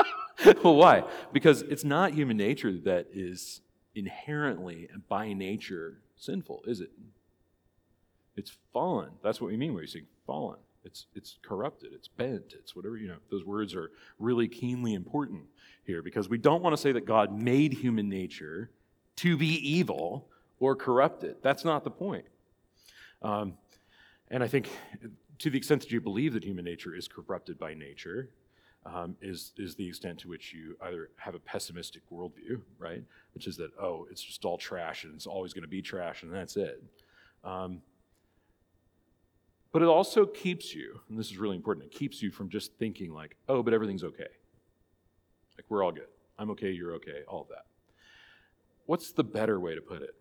[0.63, 1.05] Well why?
[1.33, 3.61] Because it's not human nature that is
[3.95, 6.91] inherently and by nature sinful is it?
[8.37, 9.11] It's fallen.
[9.23, 10.59] That's what we mean when we say fallen.
[10.85, 11.93] It's it's corrupted.
[11.93, 12.55] It's bent.
[12.59, 15.43] It's whatever you know those words are really keenly important
[15.85, 18.71] here because we don't want to say that god made human nature
[19.17, 20.27] to be evil
[20.59, 22.25] or corrupted that's not the point.
[23.21, 23.55] Um,
[24.29, 24.69] and i think
[25.43, 28.31] to the extent that you believe that human nature is corrupted by nature,
[28.87, 33.03] um, is, is the extent to which you either have a pessimistic worldview, right?
[33.35, 36.23] Which is that, oh, it's just all trash and it's always going to be trash
[36.23, 36.81] and that's it.
[37.43, 37.83] Um,
[39.73, 42.75] but it also keeps you, and this is really important, it keeps you from just
[42.75, 44.29] thinking like, oh, but everything's okay.
[45.59, 46.07] Like, we're all good.
[46.39, 47.67] I'm okay, you're okay, all of that.
[48.87, 50.15] What's the better way to put it?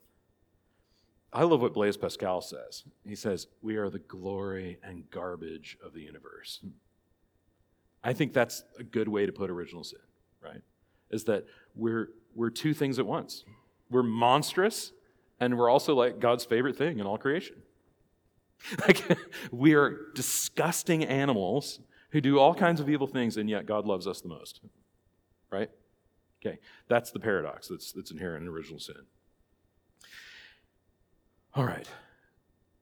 [1.33, 2.83] I love what Blaise Pascal says.
[3.05, 6.59] He says, We are the glory and garbage of the universe.
[8.03, 9.99] I think that's a good way to put original sin,
[10.41, 10.61] right?
[11.09, 13.45] Is that we're, we're two things at once.
[13.89, 14.91] We're monstrous,
[15.39, 17.57] and we're also like God's favorite thing in all creation.
[18.79, 19.01] Like,
[19.51, 21.79] we are disgusting animals
[22.11, 24.61] who do all kinds of evil things, and yet God loves us the most,
[25.49, 25.71] right?
[26.39, 29.03] Okay, that's the paradox that's, that's inherent in original sin.
[31.53, 31.87] All right.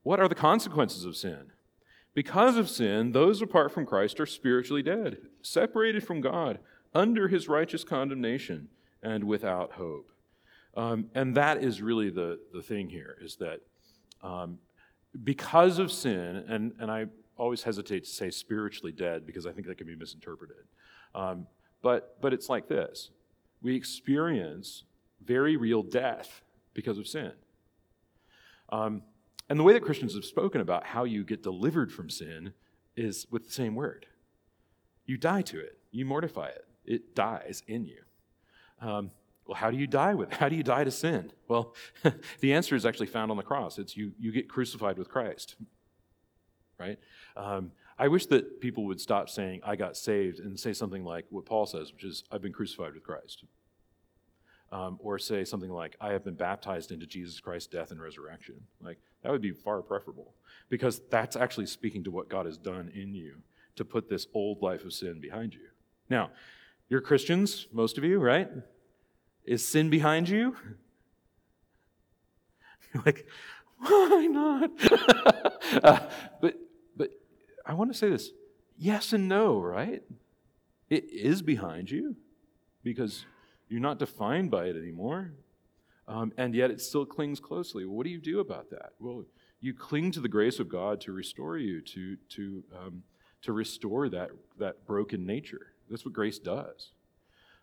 [0.03, 1.51] What are the consequences of sin?
[2.13, 6.59] Because of sin, those apart from Christ are spiritually dead, separated from God,
[6.93, 8.69] under his righteous condemnation,
[9.01, 10.11] and without hope.
[10.75, 13.61] Um, and that is really the, the thing here, is that
[14.21, 14.59] um,
[15.23, 17.05] because of sin, and, and I
[17.37, 20.57] always hesitate to say spiritually dead because I think that can be misinterpreted.
[21.15, 21.47] Um,
[21.81, 23.09] but, but it's like this
[23.61, 24.83] we experience
[25.23, 26.41] very real death
[26.73, 27.31] because of sin.
[28.71, 29.03] Um,
[29.49, 32.53] and the way that Christians have spoken about how you get delivered from sin
[32.95, 34.05] is with the same word.
[35.05, 38.01] You die to it, you mortify it, it dies in you.
[38.81, 39.11] Um,
[39.47, 40.31] well, how do you die with?
[40.31, 41.31] How do you die to sin?
[41.47, 41.73] Well,
[42.39, 43.79] the answer is actually found on the cross.
[43.79, 45.55] It's you, you get crucified with Christ,
[46.77, 46.99] right?
[47.35, 51.25] Um, I wish that people would stop saying, I got saved, and say something like
[51.31, 53.43] what Paul says, which is, I've been crucified with Christ
[54.71, 58.55] um, or say something like, I have been baptized into Jesus Christ's death and resurrection.
[58.81, 60.33] Like, that would be far preferable
[60.69, 63.37] because that's actually speaking to what God has done in you
[63.75, 65.67] to put this old life of sin behind you.
[66.09, 66.31] Now,
[66.89, 68.49] you're Christians, most of you, right?
[69.45, 70.55] Is sin behind you?
[73.05, 73.27] Like,
[73.77, 74.71] why not?
[75.83, 75.99] uh,
[76.41, 76.55] but,
[76.97, 77.11] but
[77.63, 78.31] I want to say this
[78.79, 80.01] yes and no, right?
[80.89, 82.15] It is behind you
[82.83, 83.25] because
[83.69, 85.31] you're not defined by it anymore.
[86.07, 87.85] Um, and yet it still clings closely.
[87.85, 88.93] What do you do about that?
[88.99, 89.25] Well,
[89.61, 93.03] you cling to the grace of God to restore you, to, to, um,
[93.43, 95.67] to restore that, that broken nature.
[95.89, 96.91] That's what grace does.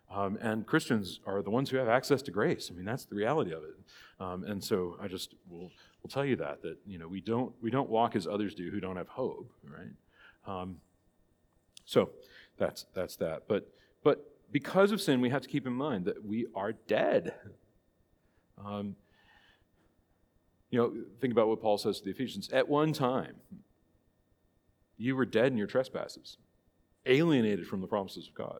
[0.09, 2.69] Um, and Christians are the ones who have access to grace.
[2.71, 3.75] I mean, that's the reality of it.
[4.19, 7.53] Um, and so I just will, will tell you that that you know we don't
[7.61, 10.61] we don't walk as others do who don't have hope, right?
[10.61, 10.77] Um,
[11.85, 12.11] so
[12.57, 13.43] that's that's that.
[13.47, 13.69] But
[14.03, 17.33] but because of sin, we have to keep in mind that we are dead.
[18.63, 18.95] Um,
[20.69, 22.49] you know, think about what Paul says to the Ephesians.
[22.51, 23.35] At one time,
[24.97, 26.37] you were dead in your trespasses,
[27.05, 28.59] alienated from the promises of God.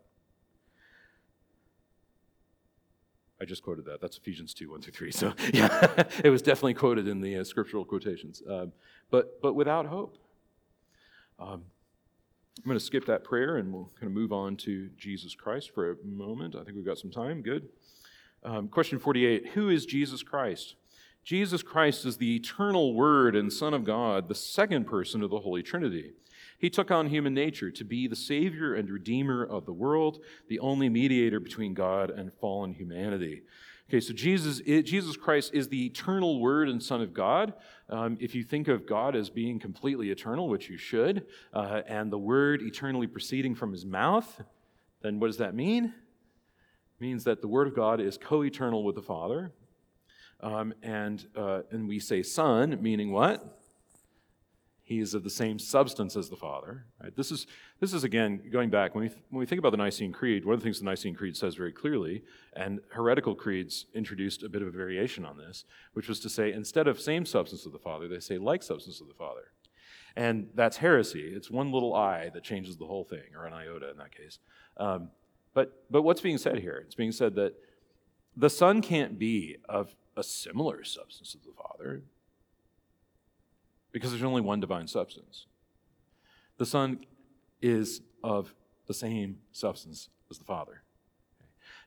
[3.39, 4.01] I just quoted that.
[4.01, 5.11] That's Ephesians 2, 1 through 3.
[5.11, 8.41] So, yeah, it was definitely quoted in the uh, scriptural quotations.
[8.49, 8.71] Um,
[9.11, 10.17] but, but without hope.
[11.39, 11.63] Um,
[12.57, 15.71] I'm going to skip that prayer and we'll kind of move on to Jesus Christ
[15.73, 16.55] for a moment.
[16.55, 17.41] I think we've got some time.
[17.41, 17.69] Good.
[18.43, 20.75] Um, question 48 Who is Jesus Christ?
[21.23, 25.41] Jesus Christ is the eternal Word and Son of God, the second person of the
[25.41, 26.13] Holy Trinity.
[26.57, 30.59] He took on human nature to be the Savior and Redeemer of the world, the
[30.59, 33.43] only mediator between God and fallen humanity.
[33.89, 37.53] Okay, so Jesus, Jesus Christ is the eternal Word and Son of God.
[37.89, 42.11] Um, if you think of God as being completely eternal, which you should, uh, and
[42.11, 44.41] the Word eternally proceeding from His mouth,
[45.01, 45.85] then what does that mean?
[45.85, 45.93] It
[46.99, 49.53] means that the Word of God is co eternal with the Father.
[50.41, 53.56] Um, and, uh, and we say Son, meaning what?
[54.87, 56.85] He is of the same substance as the Father.
[57.03, 57.13] Right?
[57.13, 57.45] This, is,
[57.81, 60.53] this is, again, going back, when we, when we think about the Nicene Creed, one
[60.53, 62.23] of the things the Nicene Creed says very clearly,
[62.53, 66.53] and heretical creeds introduced a bit of a variation on this, which was to say,
[66.53, 69.51] instead of same substance of the Father, they say like substance of the Father.
[70.15, 71.33] And that's heresy.
[71.35, 74.39] It's one little I that changes the whole thing, or an iota in that case.
[74.77, 75.09] Um,
[75.53, 76.81] but, but what's being said here?
[76.85, 77.55] It's being said that
[78.37, 82.03] the Son can't be of a similar substance of the Father
[83.91, 85.45] because there's only one divine substance.
[86.57, 87.05] The Son
[87.61, 88.53] is of
[88.87, 90.81] the same substance as the Father.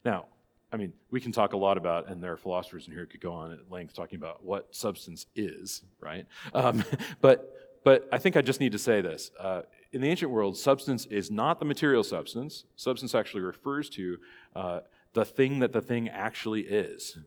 [0.05, 0.26] Now,
[0.72, 3.07] I mean, we can talk a lot about, and there are philosophers in here who
[3.07, 6.26] could go on at length talking about what substance is, right?
[6.55, 6.84] Um,
[7.20, 9.30] but, but I think I just need to say this.
[9.38, 12.64] Uh, in the ancient world, substance is not the material substance.
[12.76, 14.18] Substance actually refers to
[14.55, 14.80] uh,
[15.12, 17.18] the thing that the thing actually is.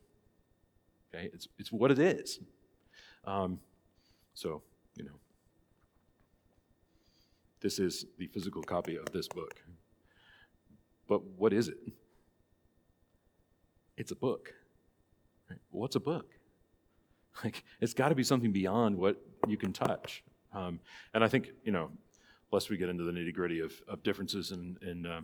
[1.14, 2.40] Okay, it's, it's what it is.
[3.26, 3.60] Um,
[4.34, 4.62] so
[4.96, 5.20] you know.
[7.64, 9.64] This is the physical copy of this book.
[11.08, 11.78] But what is it?
[13.96, 14.54] It's a book.
[15.50, 15.60] Right?
[15.72, 16.28] What's a book?
[17.44, 20.24] Like, it's got to be something beyond what you can touch.
[20.54, 20.80] Um,
[21.16, 21.90] and I think, you know,
[22.52, 25.22] lest we get into the nitty gritty of, of differences in, in, uh,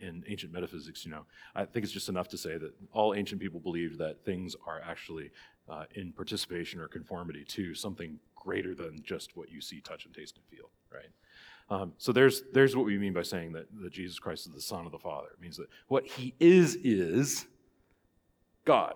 [0.00, 3.38] in ancient metaphysics, you know, I think it's just enough to say that all ancient
[3.38, 5.30] people believed that things are actually
[5.68, 10.12] uh, in participation or conformity to something greater than just what you see, touch, and
[10.12, 11.10] taste and feel, right?
[11.70, 14.60] Um, so there's, there's what we mean by saying that, that Jesus Christ is the
[14.60, 15.28] Son of the Father.
[15.32, 17.46] It means that what he is, is
[18.64, 18.94] God.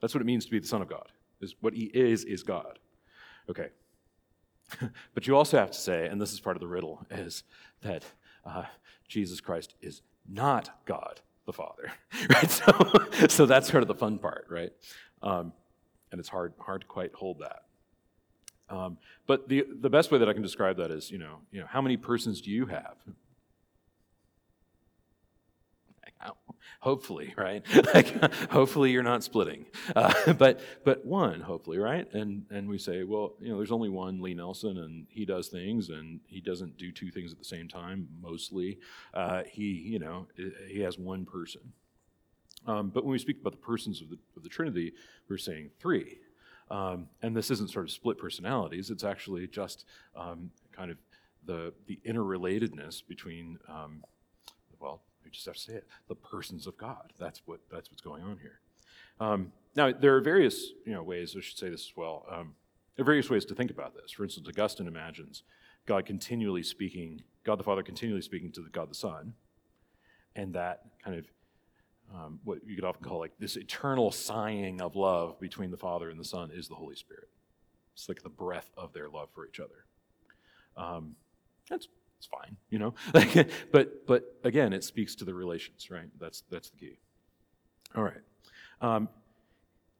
[0.00, 1.12] That's what it means to be the Son of God.
[1.40, 2.78] Is what he is, is God.
[3.48, 3.68] Okay.
[5.14, 7.44] but you also have to say, and this is part of the riddle, is
[7.82, 8.04] that
[8.44, 8.64] uh,
[9.06, 11.92] Jesus Christ is not God the Father.
[12.28, 12.50] Right?
[12.50, 12.92] So,
[13.28, 14.72] so that's sort of the fun part, right?
[15.22, 15.52] Um,
[16.10, 17.64] and it's hard, hard to quite hold that.
[18.74, 21.60] Um, but the, the best way that I can describe that is, you know, you
[21.60, 22.96] know, how many persons do you have?
[26.80, 27.62] Hopefully, right?
[27.94, 29.64] like, hopefully you're not splitting.
[29.94, 32.12] Uh, but but one, hopefully, right?
[32.12, 35.48] And and we say, well, you know, there's only one Lee Nelson, and he does
[35.48, 38.08] things, and he doesn't do two things at the same time.
[38.20, 38.78] Mostly,
[39.14, 40.26] uh, he you know
[40.68, 41.72] he has one person.
[42.66, 44.92] Um, but when we speak about the persons of the, of the Trinity,
[45.28, 46.18] we're saying three.
[46.74, 49.84] Um, and this isn't sort of split personalities, it's actually just
[50.16, 50.96] um, kind of
[51.46, 54.02] the, the interrelatedness between, um,
[54.80, 57.12] well, we just have to say it, the persons of God.
[57.16, 58.58] That's, what, that's what's going on here.
[59.20, 62.56] Um, now, there are various you know, ways, I should say this as well, um,
[62.96, 64.10] there are various ways to think about this.
[64.10, 65.44] For instance, Augustine imagines
[65.86, 69.34] God continually speaking, God the Father continually speaking to the God the Son,
[70.34, 71.26] and that kind of
[72.12, 76.10] um, what you could often call like this eternal sighing of love between the Father
[76.10, 77.28] and the Son is the Holy Spirit.
[77.94, 79.84] It's like the breath of their love for each other.
[80.76, 81.16] Um,
[81.68, 81.88] that's
[82.18, 82.94] it's fine, you know.
[83.72, 86.08] but but again, it speaks to the relations, right?
[86.18, 86.98] That's that's the key.
[87.94, 88.22] All right.
[88.80, 89.08] Um,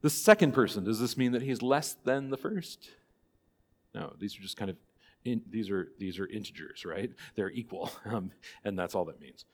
[0.02, 2.90] the second person does this mean that he's less than the first?
[3.94, 4.76] No, these are just kind of
[5.24, 7.10] in, these are these are integers, right?
[7.34, 8.30] They're equal, um,
[8.64, 9.44] and that's all that means.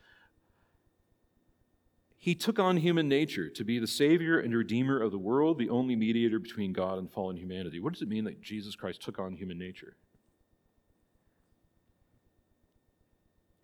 [2.22, 5.70] He took on human nature to be the Savior and Redeemer of the world, the
[5.70, 7.80] only mediator between God and fallen humanity.
[7.80, 9.96] What does it mean that Jesus Christ took on human nature?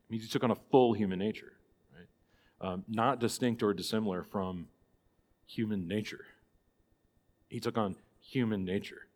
[0.09, 1.53] It means he took on a full human nature.
[1.95, 2.67] Right?
[2.73, 4.69] um, not distinct or dissimilar from
[5.47, 6.25] human nature.
[7.51, 9.07] He took on human nature.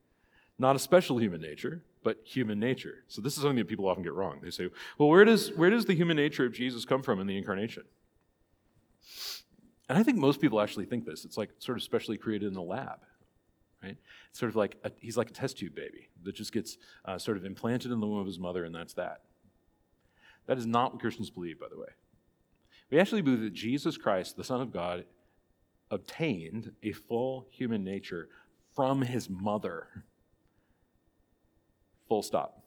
[0.58, 3.04] Not a special human nature, but human nature.
[3.08, 4.40] So this is something that people often get wrong.
[4.42, 4.68] They say,
[4.98, 7.84] well, where does, where does the human nature of Jesus come from in the incarnation?
[9.88, 11.24] And I think most people actually think this.
[11.24, 13.00] It's like sort of specially created in the lab,
[13.82, 13.96] right?
[14.30, 17.18] It's sort of like a, he's like a test tube baby that just gets uh,
[17.18, 19.22] sort of implanted in the womb of his mother, and that's that.
[20.46, 21.88] That is not what Christians believe, by the way.
[22.90, 25.04] We actually believe that Jesus Christ, the Son of God,
[25.90, 28.28] obtained a full human nature
[28.74, 29.88] from his mother.
[32.08, 32.64] Full stop.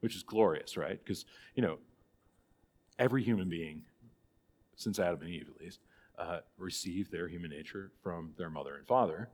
[0.00, 0.98] Which is glorious, right?
[1.02, 1.24] Because,
[1.54, 1.78] you know,
[2.98, 3.82] every human being,
[4.76, 5.80] since Adam and Eve at least,
[6.18, 9.28] uh, received their human nature from their mother and father,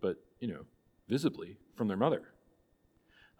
[0.00, 0.64] but, you know,
[1.08, 2.22] visibly from their mother.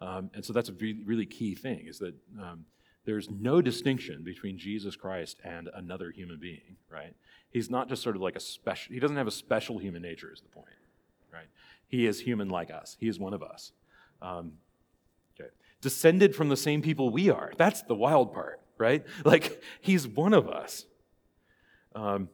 [0.01, 2.65] Um, and so that's a really, really key thing is that um,
[3.05, 7.15] there's no distinction between Jesus Christ and another human being, right?
[7.51, 10.31] He's not just sort of like a special, he doesn't have a special human nature,
[10.33, 10.67] is the point,
[11.31, 11.47] right?
[11.87, 13.71] He is human like us, he is one of us.
[14.21, 14.53] Um,
[15.39, 15.49] okay.
[15.81, 17.53] Descended from the same people we are.
[17.57, 19.05] That's the wild part, right?
[19.23, 20.85] Like, he's one of us.
[21.95, 22.29] Um,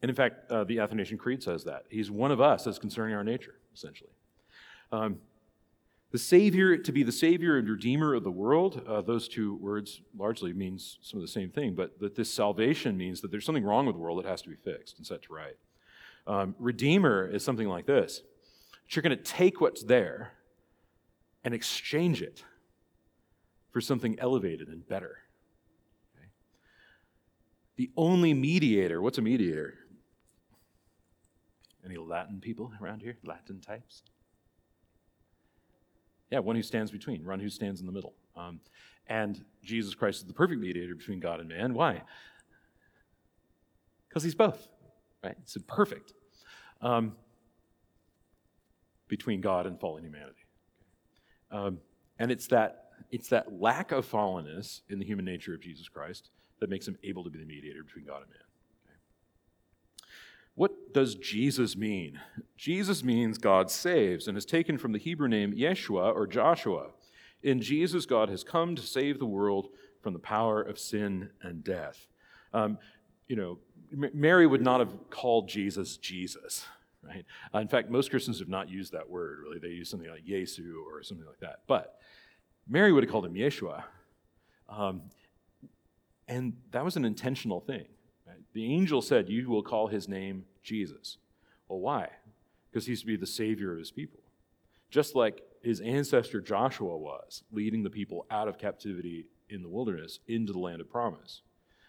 [0.00, 1.84] and in fact, uh, the Athanasian Creed says that.
[1.90, 4.10] He's one of us as concerning our nature, essentially.
[4.92, 5.18] Um,
[6.10, 10.00] the Savior, to be the Savior and Redeemer of the world, uh, those two words
[10.16, 13.64] largely means some of the same thing, but that this salvation means that there's something
[13.64, 15.56] wrong with the world that has to be fixed and set to right.
[16.26, 18.22] Um, Redeemer is something like this
[18.84, 20.32] that you're going to take what's there
[21.44, 22.42] and exchange it
[23.70, 25.18] for something elevated and better.
[27.78, 29.74] The only mediator, what's a mediator?
[31.84, 33.16] Any Latin people around here?
[33.24, 34.02] Latin types?
[36.28, 38.14] Yeah, one who stands between, one who stands in the middle.
[38.36, 38.58] Um,
[39.06, 41.72] and Jesus Christ is the perfect mediator between God and man.
[41.72, 42.02] Why?
[44.08, 44.66] Because he's both,
[45.22, 45.36] right?
[45.40, 46.14] It's perfect
[46.80, 47.12] um,
[49.06, 50.34] between God and fallen humanity.
[51.52, 51.78] Um,
[52.18, 56.30] and it's that, it's that lack of fallenness in the human nature of Jesus Christ
[56.60, 58.40] that makes him able to be the mediator between God and man.
[60.54, 62.18] What does Jesus mean?
[62.56, 66.88] Jesus means God saves and is taken from the Hebrew name Yeshua or Joshua.
[67.44, 69.68] In Jesus, God has come to save the world
[70.02, 72.08] from the power of sin and death.
[72.52, 72.78] Um,
[73.28, 73.58] you know,
[73.92, 76.66] Mary would not have called Jesus Jesus,
[77.02, 77.24] right?
[77.54, 79.60] Uh, in fact, most Christians have not used that word, really.
[79.60, 81.60] They use something like Yesu or something like that.
[81.68, 82.00] But
[82.68, 83.84] Mary would have called him Yeshua.
[84.68, 85.02] Um,
[86.28, 87.86] and that was an intentional thing.
[88.52, 91.18] The angel said, You will call his name Jesus.
[91.68, 92.08] Well, why?
[92.70, 94.20] Because he's to be the savior of his people.
[94.90, 100.20] Just like his ancestor Joshua was, leading the people out of captivity in the wilderness
[100.28, 101.42] into the land of promise.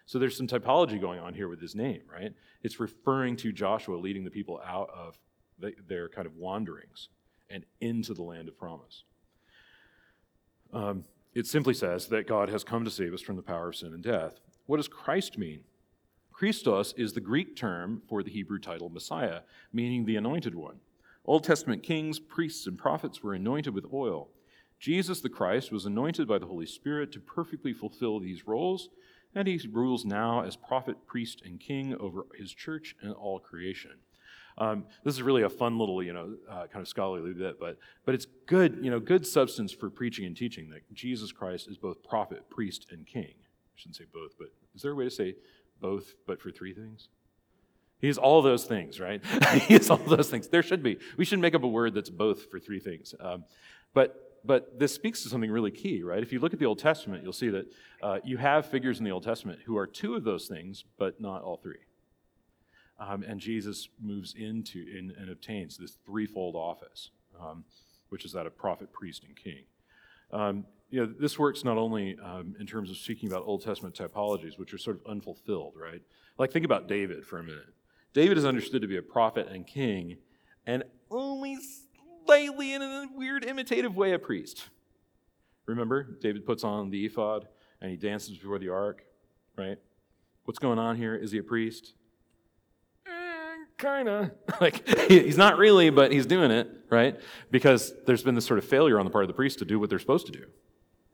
[0.06, 2.32] So there's some typology going on here with his name, right?
[2.62, 5.18] It's referring to Joshua leading the people out of
[5.58, 7.08] the, their kind of wanderings
[7.48, 9.04] and into the land of promise.
[10.72, 11.04] Um,
[11.34, 13.92] it simply says that God has come to save us from the power of sin
[13.94, 14.40] and death.
[14.66, 15.60] What does Christ mean?
[16.32, 19.40] Christos is the Greek term for the Hebrew title Messiah,
[19.72, 20.80] meaning the anointed one.
[21.24, 24.28] Old Testament kings, priests, and prophets were anointed with oil.
[24.78, 28.88] Jesus the Christ was anointed by the Holy Spirit to perfectly fulfill these roles,
[29.34, 33.98] and he rules now as prophet, priest, and king over his church and all creation.
[34.60, 37.78] Um, this is really a fun little, you know, uh, kind of scholarly bit, but
[38.04, 41.78] but it's good, you know, good substance for preaching and teaching that Jesus Christ is
[41.78, 43.32] both prophet, priest, and king.
[43.34, 45.34] I shouldn't say both, but is there a way to say
[45.80, 47.08] both, but for three things?
[48.00, 49.24] He is all those things, right?
[49.52, 50.48] he is all those things.
[50.48, 50.98] There should be.
[51.16, 53.14] We should make up a word that's both for three things.
[53.18, 53.44] Um,
[53.94, 56.22] but but this speaks to something really key, right?
[56.22, 57.66] If you look at the Old Testament, you'll see that
[58.02, 61.20] uh, you have figures in the Old Testament who are two of those things, but
[61.20, 61.76] not all three.
[63.00, 67.64] Um, and Jesus moves into in, and obtains this threefold office, um,
[68.10, 69.64] which is that of prophet, priest, and king.
[70.32, 73.94] Um, you know, this works not only um, in terms of speaking about Old Testament
[73.94, 76.02] typologies, which are sort of unfulfilled, right?
[76.36, 77.72] Like, think about David for a minute.
[78.12, 80.18] David is understood to be a prophet and king,
[80.66, 81.58] and only
[82.26, 84.68] slightly in a weird imitative way a priest.
[85.66, 87.46] Remember, David puts on the ephod
[87.80, 89.04] and he dances before the ark,
[89.56, 89.78] right?
[90.44, 91.14] What's going on here?
[91.14, 91.94] Is he a priest?
[93.80, 94.30] Kind of.
[94.60, 97.18] like, he's not really, but he's doing it, right?
[97.50, 99.80] Because there's been this sort of failure on the part of the priest to do
[99.80, 100.44] what they're supposed to do,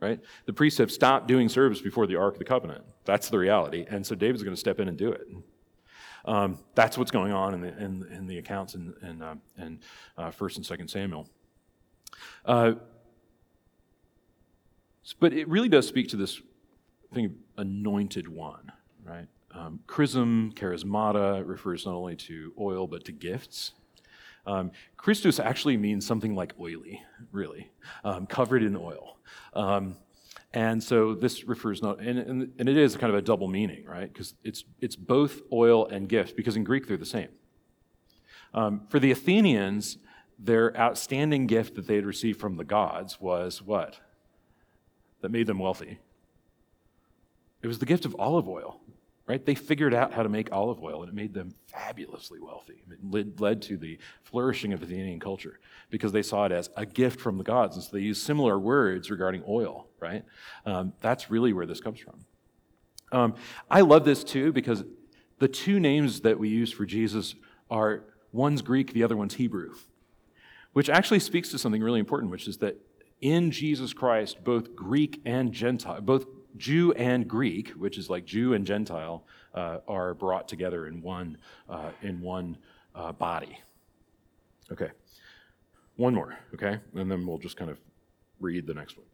[0.00, 0.20] right?
[0.44, 2.84] The priests have stopped doing service before the Ark of the Covenant.
[3.04, 3.86] That's the reality.
[3.88, 5.26] And so David's going to step in and do it.
[6.26, 9.78] Um, that's what's going on in the, in, in the accounts in, in, uh, in
[10.18, 11.28] uh, 1st and 2nd Samuel.
[12.44, 12.72] Uh,
[15.20, 16.42] but it really does speak to this
[17.14, 18.72] thing of anointed one,
[19.04, 19.28] right?
[19.56, 23.72] Um, chrism, charismata refers not only to oil but to gifts.
[24.46, 27.02] Um, Christus actually means something like oily,
[27.32, 27.70] really,
[28.04, 29.16] um, covered in oil.
[29.54, 29.96] Um,
[30.52, 33.84] and so this refers not, and, and, and, it is kind of a double meaning,
[33.84, 34.12] right?
[34.12, 37.28] Because it's, it's both oil and gift, because in Greek they're the same.
[38.54, 39.98] Um, for the Athenians,
[40.38, 43.98] their outstanding gift that they had received from the gods was what?
[45.22, 45.98] That made them wealthy.
[47.62, 48.80] It was the gift of olive oil
[49.26, 49.44] right?
[49.44, 52.82] They figured out how to make olive oil, and it made them fabulously wealthy.
[52.90, 55.58] It led, to the flourishing of Athenian culture
[55.90, 57.76] because they saw it as a gift from the gods.
[57.76, 60.24] And so they used similar words regarding oil, right?
[60.64, 62.24] Um, that's really where this comes from.
[63.12, 63.34] Um,
[63.70, 64.84] I love this too because
[65.38, 67.34] the two names that we use for Jesus
[67.70, 69.74] are one's Greek, the other one's Hebrew,
[70.72, 72.76] which actually speaks to something really important, which is that
[73.20, 76.26] in Jesus Christ, both Greek and Gentile, both
[76.56, 81.38] Jew and Greek, which is like Jew and Gentile, uh, are brought together in one,
[81.68, 82.58] uh, in one
[82.94, 83.58] uh, body.
[84.70, 84.90] Okay.
[85.96, 86.78] One more, okay?
[86.94, 87.78] And then we'll just kind of
[88.40, 89.06] read the next one.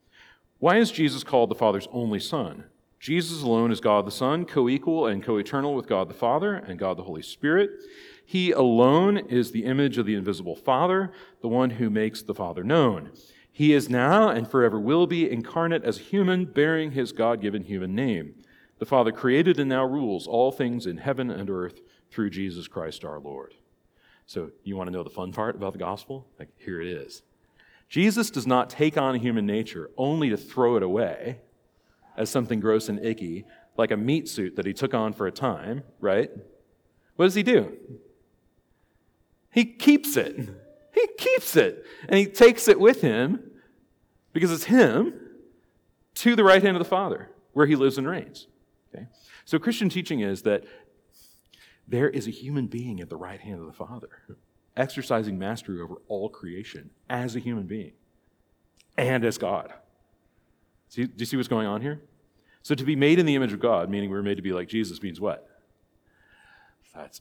[0.59, 2.64] Why is Jesus called the Father's only Son?
[2.99, 6.55] Jesus alone is God the Son, co equal and co eternal with God the Father
[6.55, 7.70] and God the Holy Spirit.
[8.24, 12.62] He alone is the image of the invisible Father, the one who makes the Father
[12.62, 13.11] known.
[13.53, 17.94] He is now and forever will be incarnate as human, bearing his God given human
[17.94, 18.34] name.
[18.78, 21.80] The Father created and now rules all things in heaven and earth
[22.11, 23.55] through Jesus Christ our Lord.
[24.26, 26.26] So, you want to know the fun part about the gospel?
[26.38, 27.22] Like, here it is.
[27.88, 31.40] Jesus does not take on human nature only to throw it away
[32.16, 33.44] as something gross and icky,
[33.76, 36.30] like a meat suit that he took on for a time, right?
[37.16, 37.76] What does he do?
[39.50, 40.48] He keeps it.
[40.93, 43.51] He keeps it and he takes it with him
[44.32, 45.14] because it's him
[46.14, 48.47] to the right hand of the Father where he lives and reigns.
[48.95, 49.07] Okay?
[49.45, 50.64] So Christian teaching is that
[51.88, 54.09] there is a human being at the right hand of the Father
[54.76, 57.93] exercising mastery over all creation as a human being
[58.97, 59.72] and as God.
[60.88, 62.03] See, do you see what's going on here?
[62.62, 64.68] So to be made in the image of God, meaning we're made to be like
[64.68, 65.49] Jesus, means what?
[66.95, 67.20] That's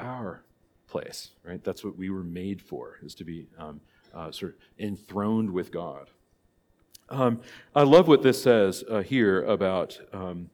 [0.00, 0.44] our
[0.92, 1.64] place, right?
[1.64, 3.80] That's what we were made for, is to be um,
[4.14, 6.10] uh, sort of enthroned with God.
[7.08, 7.40] Um,
[7.74, 10.50] I love what this says uh, here about um,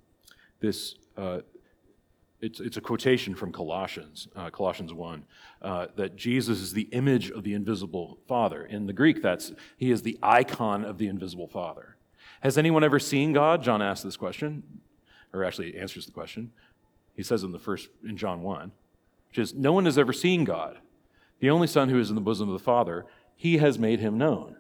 [0.61, 0.95] this.
[1.17, 1.41] Uh,
[2.41, 5.25] it's, it's a quotation from Colossians, uh, Colossians 1,
[5.61, 8.65] uh, that Jesus is the image of the invisible Father.
[8.65, 11.97] In the Greek, that's he is the icon of the invisible Father.
[12.43, 13.65] Has anyone ever seen God?
[13.65, 14.63] John asks this question,
[15.33, 16.53] or actually answers the question.
[17.17, 18.71] He says in the first in John 1
[19.29, 20.79] which is no one has ever seen God.
[21.41, 23.07] The only Son who is in the bosom of the Father,
[23.37, 24.57] he has made him known.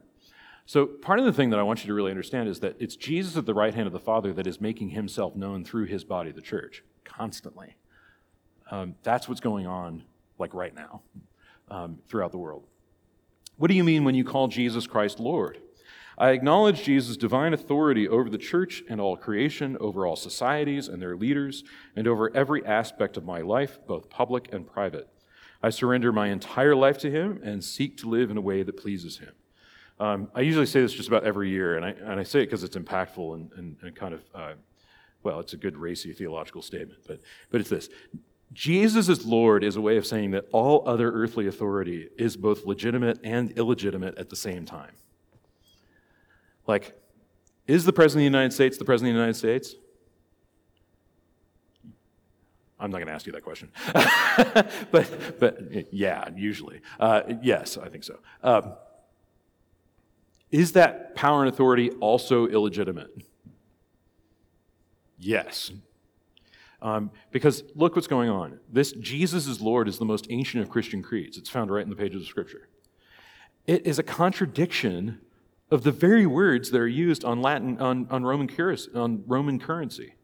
[0.66, 2.94] So, part of the thing that I want you to really understand is that it's
[2.94, 6.04] Jesus at the right hand of the Father that is making himself known through his
[6.04, 7.76] body, the church, constantly.
[8.70, 10.04] Um, that's what's going on,
[10.38, 11.00] like right now,
[11.70, 12.66] um, throughout the world.
[13.56, 15.58] What do you mean when you call Jesus Christ Lord?
[16.20, 21.00] I acknowledge Jesus' divine authority over the church and all creation, over all societies and
[21.00, 21.62] their leaders,
[21.94, 25.08] and over every aspect of my life, both public and private.
[25.62, 28.76] I surrender my entire life to Him and seek to live in a way that
[28.76, 29.32] pleases Him.
[30.00, 32.46] Um, I usually say this just about every year, and I, and I say it
[32.46, 34.52] because it's impactful and, and, and kind of, uh,
[35.22, 37.88] well, it's a good racy theological statement, but, but it's this.
[38.52, 42.64] Jesus as Lord is a way of saying that all other earthly authority is both
[42.64, 44.92] legitimate and illegitimate at the same time.
[46.68, 46.94] Like,
[47.66, 49.74] is the President of the United States the President of the United States?
[52.78, 53.70] I'm not going to ask you that question.
[54.92, 56.80] but, but yeah, usually.
[57.00, 58.20] Uh, yes, I think so.
[58.44, 58.74] Um,
[60.52, 63.10] is that power and authority also illegitimate?
[65.18, 65.72] Yes.
[66.80, 68.60] Um, because look what's going on.
[68.72, 71.36] This Jesus is Lord is the most ancient of Christian creeds.
[71.36, 72.68] It's found right in the pages of Scripture.
[73.66, 75.20] It is a contradiction
[75.70, 78.48] of the very words that are used on Latin on, on Roman
[78.94, 80.14] on Roman currency.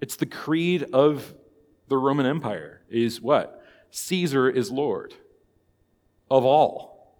[0.00, 1.34] It's the creed of
[1.88, 3.64] the Roman Empire is what?
[3.90, 5.14] Caesar is Lord
[6.30, 7.14] of all.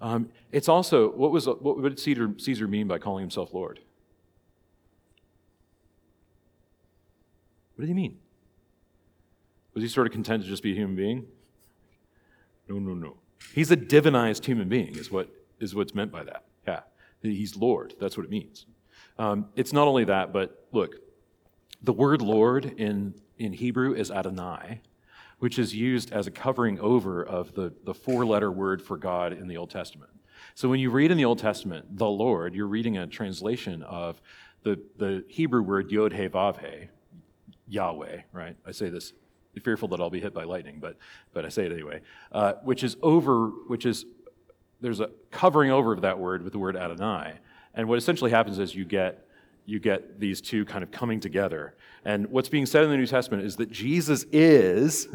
[0.00, 3.80] Um, it's also, what, was, what did Caesar, Caesar mean by calling himself Lord?
[7.74, 8.18] What did he mean?
[9.72, 11.26] Was he sort of content to just be a human being?
[12.68, 13.16] No, no, no.
[13.54, 15.28] He's a divinized human being, is what
[15.60, 16.44] is what's meant by that.
[16.66, 16.80] Yeah.
[17.22, 17.94] He's Lord.
[18.00, 18.66] That's what it means.
[19.18, 20.96] Um, it's not only that, but look,
[21.82, 24.80] the word Lord in, in Hebrew is Adonai,
[25.38, 29.32] which is used as a covering over of the, the four letter word for God
[29.32, 30.10] in the Old Testament.
[30.54, 34.20] So when you read in the Old Testament, the Lord, you're reading a translation of
[34.62, 36.88] the, the Hebrew word Yod He Vav He,
[37.68, 38.56] Yahweh, right?
[38.66, 39.12] I say this
[39.62, 40.96] fearful that I'll be hit by lightning, but,
[41.32, 42.00] but I say it anyway,
[42.32, 44.04] uh, which is over, which is,
[44.84, 47.32] there's a covering over of that word with the word Adonai.
[47.72, 49.26] And what essentially happens is you get,
[49.64, 51.74] you get these two kind of coming together.
[52.04, 55.08] And what's being said in the New Testament is that Jesus is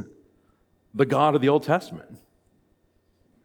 [0.95, 2.17] the God of the Old Testament.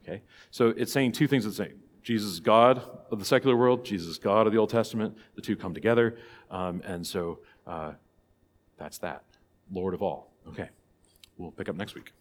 [0.02, 0.22] Okay?
[0.50, 1.78] So it's saying two things at the same.
[2.02, 5.16] Jesus is God of the secular world, Jesus is God of the Old Testament.
[5.34, 6.16] The two come together.
[6.50, 7.92] Um, and so uh,
[8.78, 9.24] that's that.
[9.70, 10.32] Lord of all.
[10.48, 10.70] Okay.
[11.36, 12.12] We'll pick up next week.